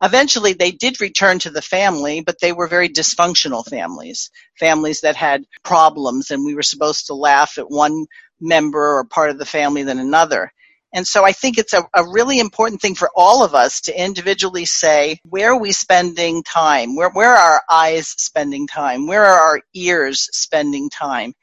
eventually 0.04 0.54
they 0.54 0.72
did 0.72 1.02
return 1.02 1.40
to 1.40 1.50
the 1.50 1.62
family, 1.62 2.22
but 2.22 2.40
they 2.42 2.54
were 2.54 2.68
very 2.68 2.90
dysfunctional 2.90 3.66
families, 3.68 4.32
families 4.60 5.02
that 5.02 5.16
had 5.16 5.46
problems, 5.64 6.32
and 6.32 6.46
we 6.46 6.56
were 6.56 6.64
supposed 6.64 7.08
to 7.08 7.14
laugh 7.16 7.58
at 7.58 7.70
one 7.72 8.06
member 8.42 8.98
or 8.98 9.06
part 9.06 9.32
of 9.32 9.40
the 9.40 9.46
family 9.46 9.84
than 9.84 10.00
another. 10.00 10.52
And 10.94 11.08
so 11.08 11.26
I 11.26 11.32
think 11.32 11.58
it's 11.58 11.74
a, 11.74 11.88
a 11.94 12.06
really 12.10 12.40
important 12.40 12.82
thing 12.82 12.96
for 12.96 13.10
all 13.16 13.44
of 13.44 13.56
us 13.56 13.82
to 13.82 14.04
individually 14.04 14.66
say, 14.66 15.20
where 15.30 15.54
are 15.54 15.60
we 15.60 15.72
spending 15.72 16.44
time? 16.44 16.96
Where, 16.96 17.12
where 17.12 17.30
are 17.34 17.54
our 17.54 17.64
eyes 17.72 18.10
spending 18.10 18.68
time? 18.68 19.08
Where 19.08 19.26
are 19.26 19.40
our 19.40 19.62
ears 19.74 20.28
spending 20.34 20.90
time? 20.90 21.34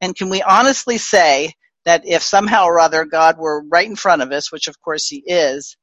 And 0.00 0.16
can 0.16 0.30
we 0.30 0.42
honestly 0.42 0.98
say 0.98 1.54
that 1.86 2.06
if 2.06 2.22
somehow 2.22 2.66
or 2.66 2.80
other 2.80 3.04
God 3.04 3.38
were 3.38 3.64
right 3.68 3.88
in 3.88 3.96
front 3.96 4.22
of 4.22 4.32
us, 4.32 4.52
which 4.52 4.68
of 4.68 4.80
course 4.82 5.08
He 5.08 5.24
is, 5.26 5.76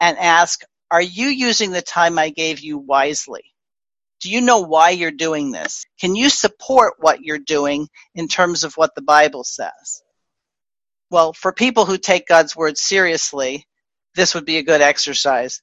and 0.00 0.18
ask, 0.18 0.62
are 0.90 1.02
you 1.02 1.28
using 1.28 1.72
the 1.72 1.82
time 1.82 2.18
I 2.18 2.30
gave 2.30 2.60
you 2.60 2.78
wisely? 2.78 3.42
Do 4.20 4.30
you 4.30 4.40
know 4.40 4.60
why 4.60 4.90
you're 4.90 5.10
doing 5.12 5.52
this? 5.52 5.84
Can 6.00 6.16
you 6.16 6.30
support 6.30 6.94
what 6.98 7.22
you're 7.22 7.38
doing 7.38 7.88
in 8.14 8.28
terms 8.28 8.64
of 8.64 8.74
what 8.74 8.94
the 8.94 9.02
Bible 9.02 9.44
says? 9.44 10.02
Well, 11.10 11.32
for 11.32 11.52
people 11.52 11.86
who 11.86 11.98
take 11.98 12.26
God's 12.26 12.56
word 12.56 12.76
seriously, 12.76 13.66
this 14.14 14.34
would 14.34 14.44
be 14.44 14.58
a 14.58 14.62
good 14.62 14.80
exercise. 14.80 15.60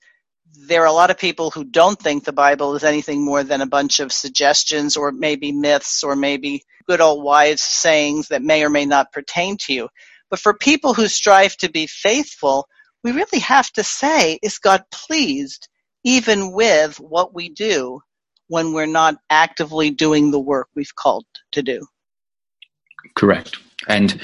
There 0.68 0.84
are 0.84 0.88
a 0.88 0.94
lot 0.94 1.10
of 1.10 1.18
people 1.18 1.52
who 1.52 1.64
don't 1.64 2.00
think 2.00 2.24
the 2.24 2.32
Bible 2.32 2.76
is 2.76 2.84
anything 2.84 3.26
more 3.26 3.44
than 3.44 3.62
a 3.62 3.66
bunch 3.66 4.00
of 4.00 4.12
suggestions 4.12 4.96
or 4.96 5.12
maybe 5.12 5.52
myths 5.52 6.04
or 6.04 6.16
maybe 6.16 6.64
good 6.88 7.02
old 7.02 7.24
wise 7.24 7.62
sayings 7.62 8.28
that 8.28 8.44
may 8.44 8.64
or 8.64 8.70
may 8.70 8.86
not 8.86 9.12
pertain 9.12 9.58
to 9.58 9.74
you. 9.74 9.90
But 10.30 10.40
for 10.40 10.54
people 10.54 10.94
who 10.94 11.08
strive 11.08 11.58
to 11.58 11.70
be 11.70 11.88
faithful, 11.88 12.68
we 13.04 13.12
really 13.12 13.40
have 13.40 13.72
to 13.74 13.84
say, 13.84 14.40
is 14.42 14.60
God 14.60 14.84
pleased 14.92 15.68
even 16.04 16.52
with 16.52 16.98
what 17.00 17.34
we 17.34 17.50
do 17.50 18.00
when 18.48 18.74
we're 18.74 18.86
not 18.86 19.16
actively 19.30 19.90
doing 19.90 20.32
the 20.32 20.40
work 20.40 20.70
we've 20.76 20.96
called 20.96 21.26
to 21.52 21.64
do? 21.64 21.86
Correct. 23.16 23.58
And 23.88 24.20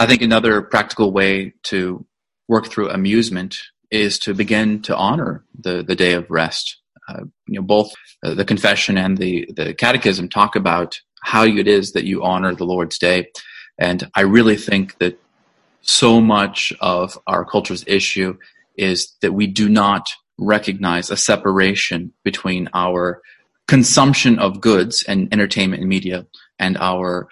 I 0.00 0.06
think 0.06 0.22
another 0.22 0.62
practical 0.62 1.12
way 1.12 1.52
to 1.64 2.06
work 2.48 2.68
through 2.68 2.88
amusement 2.88 3.58
is 3.90 4.18
to 4.20 4.32
begin 4.32 4.80
to 4.84 4.96
honor 4.96 5.44
the, 5.52 5.82
the 5.82 5.94
day 5.94 6.14
of 6.14 6.30
rest. 6.30 6.78
Uh, 7.06 7.24
you 7.46 7.60
know, 7.60 7.62
both 7.62 7.92
uh, 8.24 8.32
the 8.32 8.46
confession 8.46 8.96
and 8.96 9.18
the, 9.18 9.46
the 9.54 9.74
catechism 9.74 10.30
talk 10.30 10.56
about 10.56 10.98
how 11.22 11.44
it 11.44 11.68
is 11.68 11.92
that 11.92 12.04
you 12.04 12.22
honor 12.22 12.54
the 12.54 12.64
Lord's 12.64 12.96
day. 12.96 13.26
And 13.78 14.10
I 14.14 14.22
really 14.22 14.56
think 14.56 14.96
that 15.00 15.20
so 15.82 16.18
much 16.18 16.72
of 16.80 17.18
our 17.26 17.44
culture's 17.44 17.84
issue 17.86 18.38
is 18.78 19.12
that 19.20 19.34
we 19.34 19.46
do 19.46 19.68
not 19.68 20.06
recognize 20.38 21.10
a 21.10 21.16
separation 21.18 22.14
between 22.24 22.70
our 22.72 23.20
consumption 23.68 24.38
of 24.38 24.62
goods 24.62 25.02
and 25.06 25.30
entertainment 25.30 25.82
and 25.82 25.90
media 25.90 26.26
and 26.58 26.78
our 26.78 27.28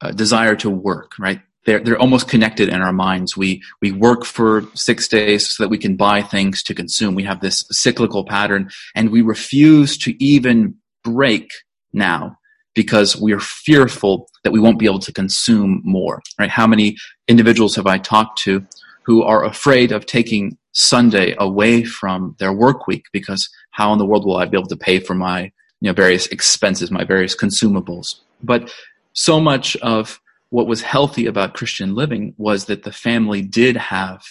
uh, 0.00 0.10
desire 0.10 0.56
to 0.56 0.70
work, 0.70 1.12
right? 1.16 1.42
They're, 1.66 1.80
they're 1.80 1.98
almost 1.98 2.28
connected 2.28 2.68
in 2.68 2.80
our 2.80 2.92
minds. 2.92 3.36
We, 3.36 3.62
we 3.80 3.92
work 3.92 4.24
for 4.24 4.64
six 4.74 5.08
days 5.08 5.50
so 5.50 5.62
that 5.62 5.68
we 5.68 5.78
can 5.78 5.96
buy 5.96 6.22
things 6.22 6.62
to 6.64 6.74
consume. 6.74 7.14
We 7.14 7.24
have 7.24 7.40
this 7.40 7.64
cyclical 7.70 8.24
pattern 8.24 8.70
and 8.94 9.10
we 9.10 9.22
refuse 9.22 9.98
to 9.98 10.24
even 10.24 10.76
break 11.04 11.50
now 11.92 12.38
because 12.74 13.16
we 13.16 13.32
are 13.32 13.40
fearful 13.40 14.28
that 14.44 14.52
we 14.52 14.60
won't 14.60 14.78
be 14.78 14.86
able 14.86 15.00
to 15.00 15.12
consume 15.12 15.82
more, 15.84 16.22
right? 16.38 16.50
How 16.50 16.66
many 16.66 16.96
individuals 17.28 17.76
have 17.76 17.86
I 17.86 17.98
talked 17.98 18.38
to 18.40 18.64
who 19.02 19.22
are 19.22 19.44
afraid 19.44 19.92
of 19.92 20.06
taking 20.06 20.56
Sunday 20.72 21.34
away 21.38 21.84
from 21.84 22.36
their 22.38 22.52
work 22.52 22.86
week 22.86 23.04
because 23.12 23.48
how 23.70 23.92
in 23.92 23.98
the 23.98 24.06
world 24.06 24.24
will 24.24 24.36
I 24.36 24.44
be 24.44 24.56
able 24.56 24.68
to 24.68 24.76
pay 24.76 25.00
for 25.00 25.14
my, 25.14 25.42
you 25.80 25.88
know, 25.88 25.92
various 25.92 26.26
expenses, 26.28 26.90
my 26.90 27.04
various 27.04 27.34
consumables? 27.34 28.20
But 28.42 28.72
so 29.12 29.40
much 29.40 29.76
of 29.78 30.20
what 30.50 30.66
was 30.66 30.82
healthy 30.82 31.26
about 31.26 31.54
Christian 31.54 31.94
living 31.94 32.34
was 32.36 32.66
that 32.66 32.82
the 32.82 32.92
family 32.92 33.40
did 33.40 33.76
have 33.76 34.22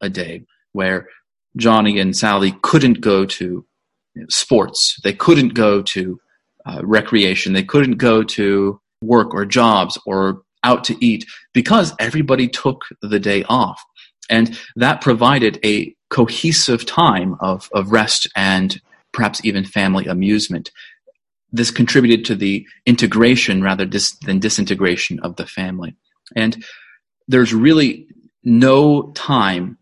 a 0.00 0.08
day 0.08 0.44
where 0.72 1.08
Johnny 1.56 1.98
and 1.98 2.16
Sally 2.16 2.54
couldn't 2.62 3.00
go 3.00 3.24
to 3.24 3.64
sports, 4.28 4.98
they 5.02 5.12
couldn't 5.12 5.54
go 5.54 5.82
to 5.82 6.20
uh, 6.66 6.80
recreation, 6.84 7.52
they 7.52 7.62
couldn't 7.62 7.96
go 7.96 8.22
to 8.22 8.80
work 9.00 9.32
or 9.34 9.44
jobs 9.44 9.98
or 10.06 10.42
out 10.64 10.84
to 10.84 11.04
eat 11.04 11.24
because 11.54 11.94
everybody 11.98 12.48
took 12.48 12.82
the 13.00 13.20
day 13.20 13.44
off. 13.48 13.82
And 14.28 14.58
that 14.76 15.00
provided 15.00 15.58
a 15.64 15.94
cohesive 16.10 16.84
time 16.84 17.36
of, 17.40 17.68
of 17.72 17.92
rest 17.92 18.28
and 18.36 18.80
perhaps 19.12 19.40
even 19.44 19.64
family 19.64 20.06
amusement. 20.06 20.70
This 21.52 21.70
contributed 21.70 22.24
to 22.26 22.34
the 22.34 22.66
integration 22.86 23.62
rather 23.62 23.86
dis- 23.86 24.16
than 24.18 24.38
disintegration 24.38 25.18
of 25.20 25.36
the 25.36 25.46
family. 25.46 25.96
And 26.36 26.62
there's 27.26 27.54
really 27.54 28.06
no 28.44 29.10
time 29.12 29.78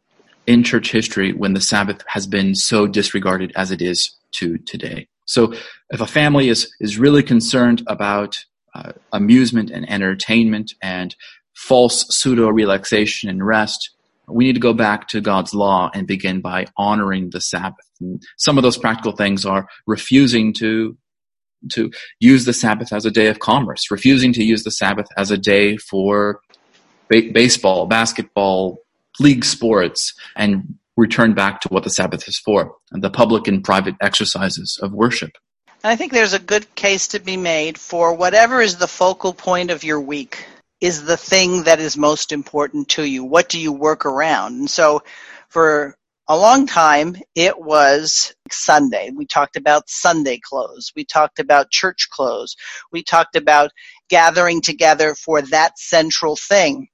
in 0.46 0.62
church 0.62 0.92
history 0.92 1.32
when 1.32 1.54
the 1.54 1.60
Sabbath 1.60 2.02
has 2.06 2.26
been 2.26 2.54
so 2.54 2.86
disregarded 2.86 3.52
as 3.56 3.70
it 3.70 3.82
is 3.82 4.16
to 4.32 4.58
today. 4.58 5.08
So 5.24 5.54
if 5.90 6.00
a 6.00 6.06
family 6.06 6.48
is, 6.48 6.72
is 6.80 6.98
really 6.98 7.22
concerned 7.22 7.82
about 7.88 8.38
uh, 8.74 8.92
amusement 9.12 9.70
and 9.70 9.88
entertainment 9.90 10.74
and 10.82 11.14
false 11.54 12.06
pseudo 12.14 12.48
relaxation 12.48 13.28
and 13.28 13.44
rest, 13.44 13.90
we 14.28 14.44
need 14.44 14.54
to 14.54 14.60
go 14.60 14.72
back 14.72 15.08
to 15.08 15.20
God's 15.20 15.54
law 15.54 15.90
and 15.94 16.06
begin 16.06 16.40
by 16.40 16.66
honoring 16.76 17.30
the 17.30 17.40
Sabbath. 17.40 17.86
And 18.00 18.22
some 18.36 18.58
of 18.58 18.62
those 18.62 18.76
practical 18.76 19.12
things 19.12 19.46
are 19.46 19.68
refusing 19.86 20.52
to 20.54 20.96
to 21.72 21.90
use 22.20 22.44
the 22.44 22.52
Sabbath 22.52 22.92
as 22.92 23.04
a 23.04 23.10
day 23.10 23.28
of 23.28 23.38
commerce, 23.38 23.90
refusing 23.90 24.32
to 24.34 24.44
use 24.44 24.64
the 24.64 24.70
Sabbath 24.70 25.06
as 25.16 25.30
a 25.30 25.38
day 25.38 25.76
for 25.76 26.40
ba- 27.08 27.30
baseball, 27.32 27.86
basketball, 27.86 28.78
league 29.20 29.44
sports, 29.44 30.14
and 30.36 30.74
return 30.96 31.34
back 31.34 31.60
to 31.60 31.68
what 31.68 31.84
the 31.84 31.90
Sabbath 31.90 32.26
is 32.28 32.38
for, 32.38 32.74
the 32.90 33.10
public 33.10 33.46
and 33.46 33.62
private 33.62 33.94
exercises 34.00 34.78
of 34.82 34.92
worship. 34.92 35.30
And 35.84 35.92
I 35.92 35.96
think 35.96 36.12
there's 36.12 36.32
a 36.32 36.38
good 36.38 36.74
case 36.74 37.08
to 37.08 37.20
be 37.20 37.36
made 37.36 37.78
for 37.78 38.14
whatever 38.14 38.60
is 38.60 38.76
the 38.76 38.88
focal 38.88 39.32
point 39.32 39.70
of 39.70 39.84
your 39.84 40.00
week 40.00 40.44
is 40.80 41.04
the 41.04 41.16
thing 41.16 41.64
that 41.64 41.80
is 41.80 41.96
most 41.96 42.32
important 42.32 42.88
to 42.88 43.04
you. 43.04 43.24
What 43.24 43.48
do 43.48 43.58
you 43.58 43.72
work 43.72 44.04
around? 44.04 44.58
And 44.58 44.70
so 44.70 45.02
for 45.48 45.96
a 46.28 46.36
long 46.36 46.66
time, 46.66 47.16
it 47.34 47.58
was 47.60 48.34
Sunday. 48.50 49.10
We 49.14 49.26
talked 49.26 49.56
about 49.56 49.88
Sunday 49.88 50.40
clothes. 50.42 50.92
We 50.96 51.04
talked 51.04 51.38
about 51.38 51.70
church 51.70 52.08
clothes. 52.10 52.56
We 52.92 53.02
talked 53.02 53.36
about 53.36 53.70
gathering 54.08 54.60
together 54.60 55.14
for 55.14 55.42
that 55.42 55.78
central 55.78 56.36
thing. 56.36 56.88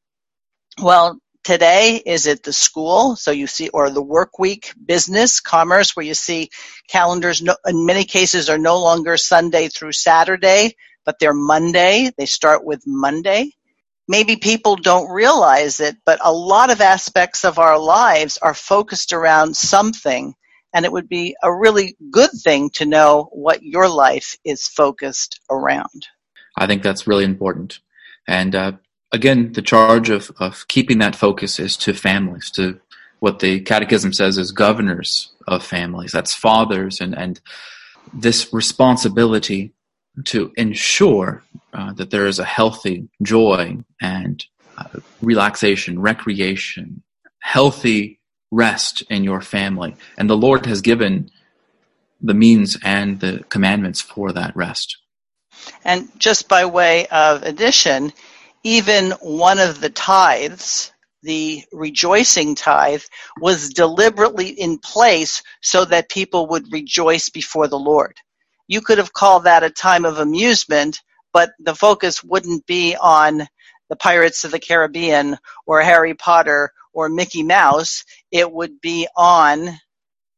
Well, 0.80 1.18
today 1.44 2.00
is 2.06 2.26
it 2.26 2.42
the 2.44 2.52
school 2.52 3.16
so 3.16 3.30
you 3.30 3.46
see 3.46 3.68
or 3.70 3.90
the 3.90 4.02
work 4.02 4.38
week 4.38 4.72
business 4.86 5.40
commerce 5.40 5.96
where 5.96 6.06
you 6.06 6.14
see 6.14 6.48
calendars 6.88 7.42
no, 7.42 7.56
in 7.66 7.84
many 7.84 8.04
cases 8.04 8.48
are 8.48 8.58
no 8.58 8.80
longer 8.80 9.16
sunday 9.16 9.68
through 9.68 9.92
saturday 9.92 10.72
but 11.04 11.18
they're 11.18 11.34
monday 11.34 12.10
they 12.16 12.26
start 12.26 12.64
with 12.64 12.82
monday 12.86 13.50
maybe 14.08 14.36
people 14.36 14.76
don't 14.76 15.10
realize 15.10 15.80
it 15.80 15.96
but 16.04 16.18
a 16.22 16.32
lot 16.32 16.70
of 16.70 16.80
aspects 16.80 17.44
of 17.44 17.58
our 17.58 17.78
lives 17.78 18.38
are 18.38 18.54
focused 18.54 19.12
around 19.12 19.56
something 19.56 20.34
and 20.74 20.84
it 20.84 20.92
would 20.92 21.08
be 21.08 21.36
a 21.42 21.54
really 21.54 21.96
good 22.10 22.30
thing 22.42 22.70
to 22.70 22.86
know 22.86 23.28
what 23.32 23.62
your 23.62 23.88
life 23.88 24.36
is 24.44 24.66
focused 24.66 25.40
around 25.50 26.06
i 26.56 26.66
think 26.66 26.82
that's 26.82 27.06
really 27.06 27.24
important 27.24 27.80
and 28.28 28.54
uh, 28.54 28.72
again, 29.12 29.52
the 29.52 29.62
charge 29.62 30.10
of, 30.10 30.32
of 30.38 30.66
keeping 30.68 30.98
that 30.98 31.14
focus 31.14 31.60
is 31.60 31.76
to 31.78 31.92
families, 31.92 32.50
to 32.52 32.80
what 33.20 33.38
the 33.38 33.60
Catechism 33.60 34.12
says 34.12 34.38
is 34.38 34.50
governors 34.50 35.32
of 35.46 35.64
families. 35.64 36.12
That's 36.12 36.34
fathers, 36.34 37.00
and, 37.00 37.16
and 37.16 37.40
this 38.12 38.52
responsibility 38.52 39.72
to 40.24 40.52
ensure 40.56 41.42
uh, 41.72 41.92
that 41.94 42.10
there 42.10 42.26
is 42.26 42.38
a 42.38 42.44
healthy 42.44 43.08
joy 43.22 43.78
and 44.00 44.44
uh, 44.76 44.84
relaxation, 45.20 46.00
recreation, 46.00 47.02
healthy 47.40 48.20
rest 48.50 49.02
in 49.08 49.24
your 49.24 49.40
family. 49.40 49.96
And 50.18 50.28
the 50.28 50.36
Lord 50.36 50.66
has 50.66 50.80
given 50.80 51.30
the 52.20 52.34
means 52.34 52.78
and 52.84 53.18
the 53.20 53.44
commandments 53.48 54.00
for 54.00 54.32
that 54.32 54.54
rest. 54.54 54.98
And 55.84 56.08
just 56.18 56.48
by 56.48 56.66
way 56.66 57.06
of 57.08 57.42
addition, 57.42 58.12
even 58.62 59.12
one 59.20 59.58
of 59.58 59.80
the 59.80 59.90
tithes, 59.90 60.92
the 61.22 61.62
rejoicing 61.72 62.54
tithe, 62.54 63.02
was 63.40 63.70
deliberately 63.70 64.48
in 64.48 64.78
place 64.78 65.42
so 65.62 65.84
that 65.84 66.08
people 66.08 66.48
would 66.48 66.72
rejoice 66.72 67.28
before 67.28 67.68
the 67.68 67.78
Lord. 67.78 68.16
You 68.72 68.80
could 68.80 68.96
have 68.96 69.12
called 69.12 69.44
that 69.44 69.62
a 69.62 69.68
time 69.68 70.06
of 70.06 70.18
amusement, 70.18 71.02
but 71.30 71.50
the 71.58 71.74
focus 71.74 72.24
wouldn't 72.24 72.64
be 72.64 72.96
on 72.96 73.46
the 73.90 73.96
Pirates 73.96 74.44
of 74.44 74.50
the 74.50 74.58
Caribbean 74.58 75.36
or 75.66 75.82
Harry 75.82 76.14
Potter 76.14 76.72
or 76.94 77.10
Mickey 77.10 77.42
Mouse. 77.42 78.06
It 78.30 78.50
would 78.50 78.80
be 78.80 79.06
on 79.14 79.78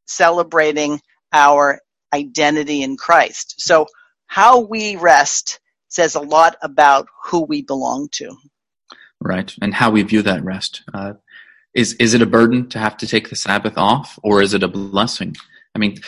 celebrating 0.06 1.00
our 1.32 1.78
identity 2.12 2.82
in 2.82 2.96
Christ. 2.96 3.54
So, 3.58 3.86
how 4.26 4.58
we 4.58 4.96
rest 4.96 5.60
says 5.86 6.16
a 6.16 6.20
lot 6.20 6.56
about 6.60 7.06
who 7.26 7.42
we 7.42 7.62
belong 7.62 8.08
to. 8.14 8.36
Right, 9.20 9.54
and 9.62 9.72
how 9.72 9.92
we 9.92 10.02
view 10.02 10.22
that 10.22 10.42
rest. 10.42 10.82
Uh, 10.92 11.12
is 11.72 11.92
is 12.00 12.14
it 12.14 12.22
a 12.22 12.26
burden 12.26 12.68
to 12.70 12.80
have 12.80 12.96
to 12.96 13.06
take 13.06 13.30
the 13.30 13.36
Sabbath 13.36 13.78
off, 13.78 14.18
or 14.24 14.42
is 14.42 14.54
it 14.54 14.64
a 14.64 14.68
blessing? 14.68 15.36
I 15.76 15.78
mean, 15.78 16.00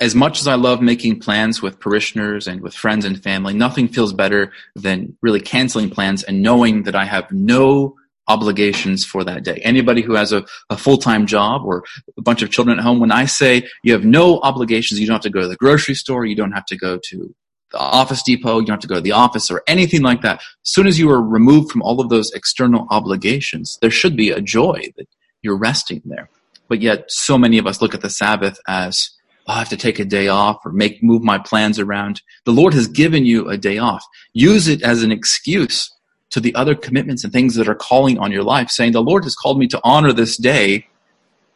as 0.00 0.14
much 0.14 0.40
as 0.40 0.46
I 0.46 0.54
love 0.54 0.80
making 0.80 1.20
plans 1.20 1.60
with 1.60 1.80
parishioners 1.80 2.46
and 2.46 2.60
with 2.60 2.74
friends 2.74 3.04
and 3.04 3.20
family, 3.20 3.52
nothing 3.52 3.88
feels 3.88 4.12
better 4.12 4.52
than 4.76 5.16
really 5.22 5.40
canceling 5.40 5.90
plans 5.90 6.22
and 6.22 6.42
knowing 6.42 6.84
that 6.84 6.94
I 6.94 7.04
have 7.04 7.30
no 7.32 7.96
obligations 8.28 9.04
for 9.04 9.24
that 9.24 9.42
day. 9.42 9.60
Anybody 9.64 10.02
who 10.02 10.14
has 10.14 10.32
a, 10.32 10.44
a 10.70 10.76
full 10.76 10.98
time 10.98 11.26
job 11.26 11.62
or 11.64 11.82
a 12.16 12.22
bunch 12.22 12.42
of 12.42 12.50
children 12.50 12.78
at 12.78 12.84
home, 12.84 13.00
when 13.00 13.10
I 13.10 13.24
say 13.24 13.66
you 13.82 13.92
have 13.92 14.04
no 14.04 14.38
obligations, 14.40 15.00
you 15.00 15.06
don't 15.06 15.14
have 15.14 15.22
to 15.22 15.30
go 15.30 15.40
to 15.40 15.48
the 15.48 15.56
grocery 15.56 15.94
store, 15.94 16.24
you 16.24 16.36
don't 16.36 16.52
have 16.52 16.66
to 16.66 16.76
go 16.76 16.98
to 17.08 17.34
the 17.72 17.78
Office 17.78 18.22
Depot, 18.22 18.60
you 18.60 18.66
don't 18.66 18.74
have 18.74 18.80
to 18.80 18.86
go 18.86 18.94
to 18.94 19.00
the 19.00 19.12
office 19.12 19.50
or 19.50 19.62
anything 19.66 20.02
like 20.02 20.22
that. 20.22 20.36
As 20.36 20.70
soon 20.70 20.86
as 20.86 20.98
you 20.98 21.10
are 21.10 21.22
removed 21.22 21.70
from 21.70 21.82
all 21.82 22.00
of 22.00 22.08
those 22.08 22.30
external 22.32 22.86
obligations, 22.90 23.78
there 23.80 23.90
should 23.90 24.16
be 24.16 24.30
a 24.30 24.40
joy 24.40 24.80
that 24.96 25.08
you're 25.42 25.58
resting 25.58 26.02
there. 26.04 26.30
But 26.68 26.82
yet, 26.82 27.06
so 27.08 27.38
many 27.38 27.58
of 27.58 27.66
us 27.66 27.80
look 27.80 27.94
at 27.94 28.02
the 28.02 28.10
Sabbath 28.10 28.58
as, 28.68 29.10
I 29.48 29.58
have 29.58 29.70
to 29.70 29.76
take 29.76 29.98
a 29.98 30.04
day 30.04 30.28
off 30.28 30.64
or 30.64 30.72
make 30.72 31.02
move 31.02 31.22
my 31.22 31.38
plans 31.38 31.78
around. 31.78 32.20
The 32.44 32.52
Lord 32.52 32.74
has 32.74 32.86
given 32.86 33.24
you 33.24 33.48
a 33.48 33.56
day 33.56 33.78
off. 33.78 34.04
Use 34.34 34.68
it 34.68 34.82
as 34.82 35.02
an 35.02 35.10
excuse 35.10 35.90
to 36.30 36.40
the 36.40 36.54
other 36.54 36.74
commitments 36.74 37.24
and 37.24 37.32
things 37.32 37.54
that 37.54 37.68
are 37.68 37.74
calling 37.74 38.18
on 38.18 38.30
your 38.30 38.42
life, 38.42 38.68
saying, 38.68 38.92
The 38.92 39.02
Lord 39.02 39.24
has 39.24 39.34
called 39.34 39.58
me 39.58 39.66
to 39.68 39.80
honor 39.82 40.12
this 40.12 40.36
day. 40.36 40.86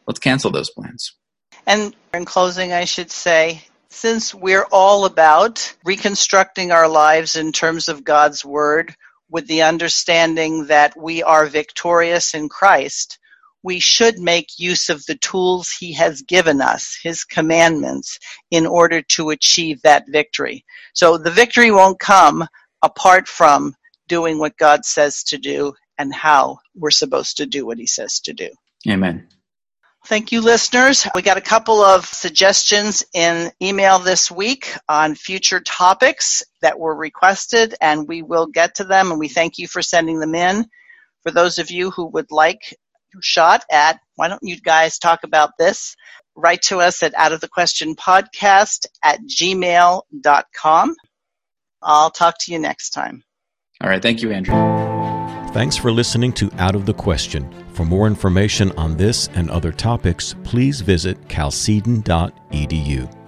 Let's 0.07 0.19
cancel 0.19 0.51
those 0.51 0.71
plans. 0.71 1.13
And 1.67 1.95
in 2.15 2.25
closing, 2.25 2.73
I 2.73 2.87
should 2.87 3.11
say, 3.11 3.63
since 3.91 4.35
we're 4.35 4.67
all 4.73 5.05
about 5.05 5.75
reconstructing 5.85 6.73
our 6.73 6.89
lives 6.89 7.37
in 7.37 7.53
terms 7.53 7.89
of 7.89 8.05
God's 8.05 8.43
Word 8.43 8.95
with 9.31 9.47
the 9.47 9.63
understanding 9.63 10.67
that 10.67 10.97
we 10.97 11.23
are 11.23 11.47
victorious 11.47 12.35
in 12.35 12.49
Christ, 12.49 13.19
we 13.63 13.81
should 13.81 14.19
make 14.19 14.59
use 14.59 14.89
of 14.89 15.05
the 15.07 15.17
tools 15.17 15.71
He 15.71 15.93
has 15.95 16.23
given 16.23 16.61
us, 16.61 16.99
His 17.03 17.25
commandments, 17.25 18.19
in 18.51 18.67
order 18.67 19.03
to 19.03 19.31
achieve 19.31 19.81
that 19.83 20.05
victory. 20.09 20.65
So 20.95 21.19
the 21.19 21.31
victory 21.31 21.71
won't 21.71 21.99
come 21.99 22.47
apart 22.83 23.29
from 23.29 23.75
doing 24.09 24.39
what 24.39 24.57
God 24.57 24.85
says 24.85 25.23
to 25.25 25.39
do 25.39 25.75
and 25.99 26.15
how 26.15 26.59
we're 26.75 26.91
supposed 26.91 27.37
to 27.39 27.47
do 27.47 27.65
what 27.65 27.79
He 27.79 27.87
says 27.87 28.21
to 28.21 28.33
do. 28.33 28.49
Amen. 28.89 29.29
Thank 30.07 30.33
you, 30.33 30.41
listeners. 30.41 31.07
We 31.15 31.23
got 31.23 31.37
a 31.37 31.41
couple 31.41 31.81
of 31.81 32.05
suggestions 32.07 33.05
in 33.15 33.53
email 33.63 34.01
this 34.01 34.33
week 34.33 34.77
on 34.89 35.15
future 35.15 35.61
topics 35.61 36.43
that 36.61 36.77
were 36.77 36.97
requested, 36.97 37.77
and 37.81 38.09
we 38.09 38.23
will 38.23 38.47
get 38.47 38.75
to 38.77 38.85
them. 38.85 39.13
And 39.13 39.21
we 39.21 39.29
thank 39.29 39.59
you 39.59 39.69
for 39.69 39.81
sending 39.81 40.19
them 40.19 40.35
in. 40.35 40.67
For 41.23 41.31
those 41.31 41.61
of 41.61 41.71
you 41.71 41.93
who 41.93 42.07
would 42.07 42.33
like 42.33 42.77
shot 43.21 43.65
at, 43.71 44.01
why 44.17 44.29
don't 44.29 44.43
you 44.43 44.61
guys 44.61 44.99
talk 44.99 45.25
about 45.25 45.51
this? 45.59 45.97
Write 46.35 46.63
to 46.63 46.81
us 46.81 47.03
at 47.03 47.15
out 47.15 47.33
of 47.33 47.41
the 47.41 47.49
question 47.49 47.95
podcast 47.95 48.87
at 49.03 49.21
gmail.com. 49.23 50.95
I'll 51.83 52.11
talk 52.11 52.37
to 52.41 52.53
you 52.53 52.59
next 52.59 52.91
time. 52.91 53.23
All 53.83 53.91
right. 53.91 54.01
Thank 54.01 54.23
you, 54.23 54.33
Andrew. 54.33 54.55
Thanks 55.53 55.77
for 55.77 55.93
listening 55.93 56.33
to 56.35 56.51
Out 56.57 56.75
of 56.75 56.87
the 56.87 56.95
Question. 56.95 57.53
For 57.75 57.85
more 57.85 58.07
information 58.07 58.73
on 58.79 58.97
this 58.97 59.29
and 59.35 59.51
other 59.51 59.73
topics, 59.73 60.35
please 60.45 60.81
visit 60.81 61.21
chalcedon.edu. 61.29 63.22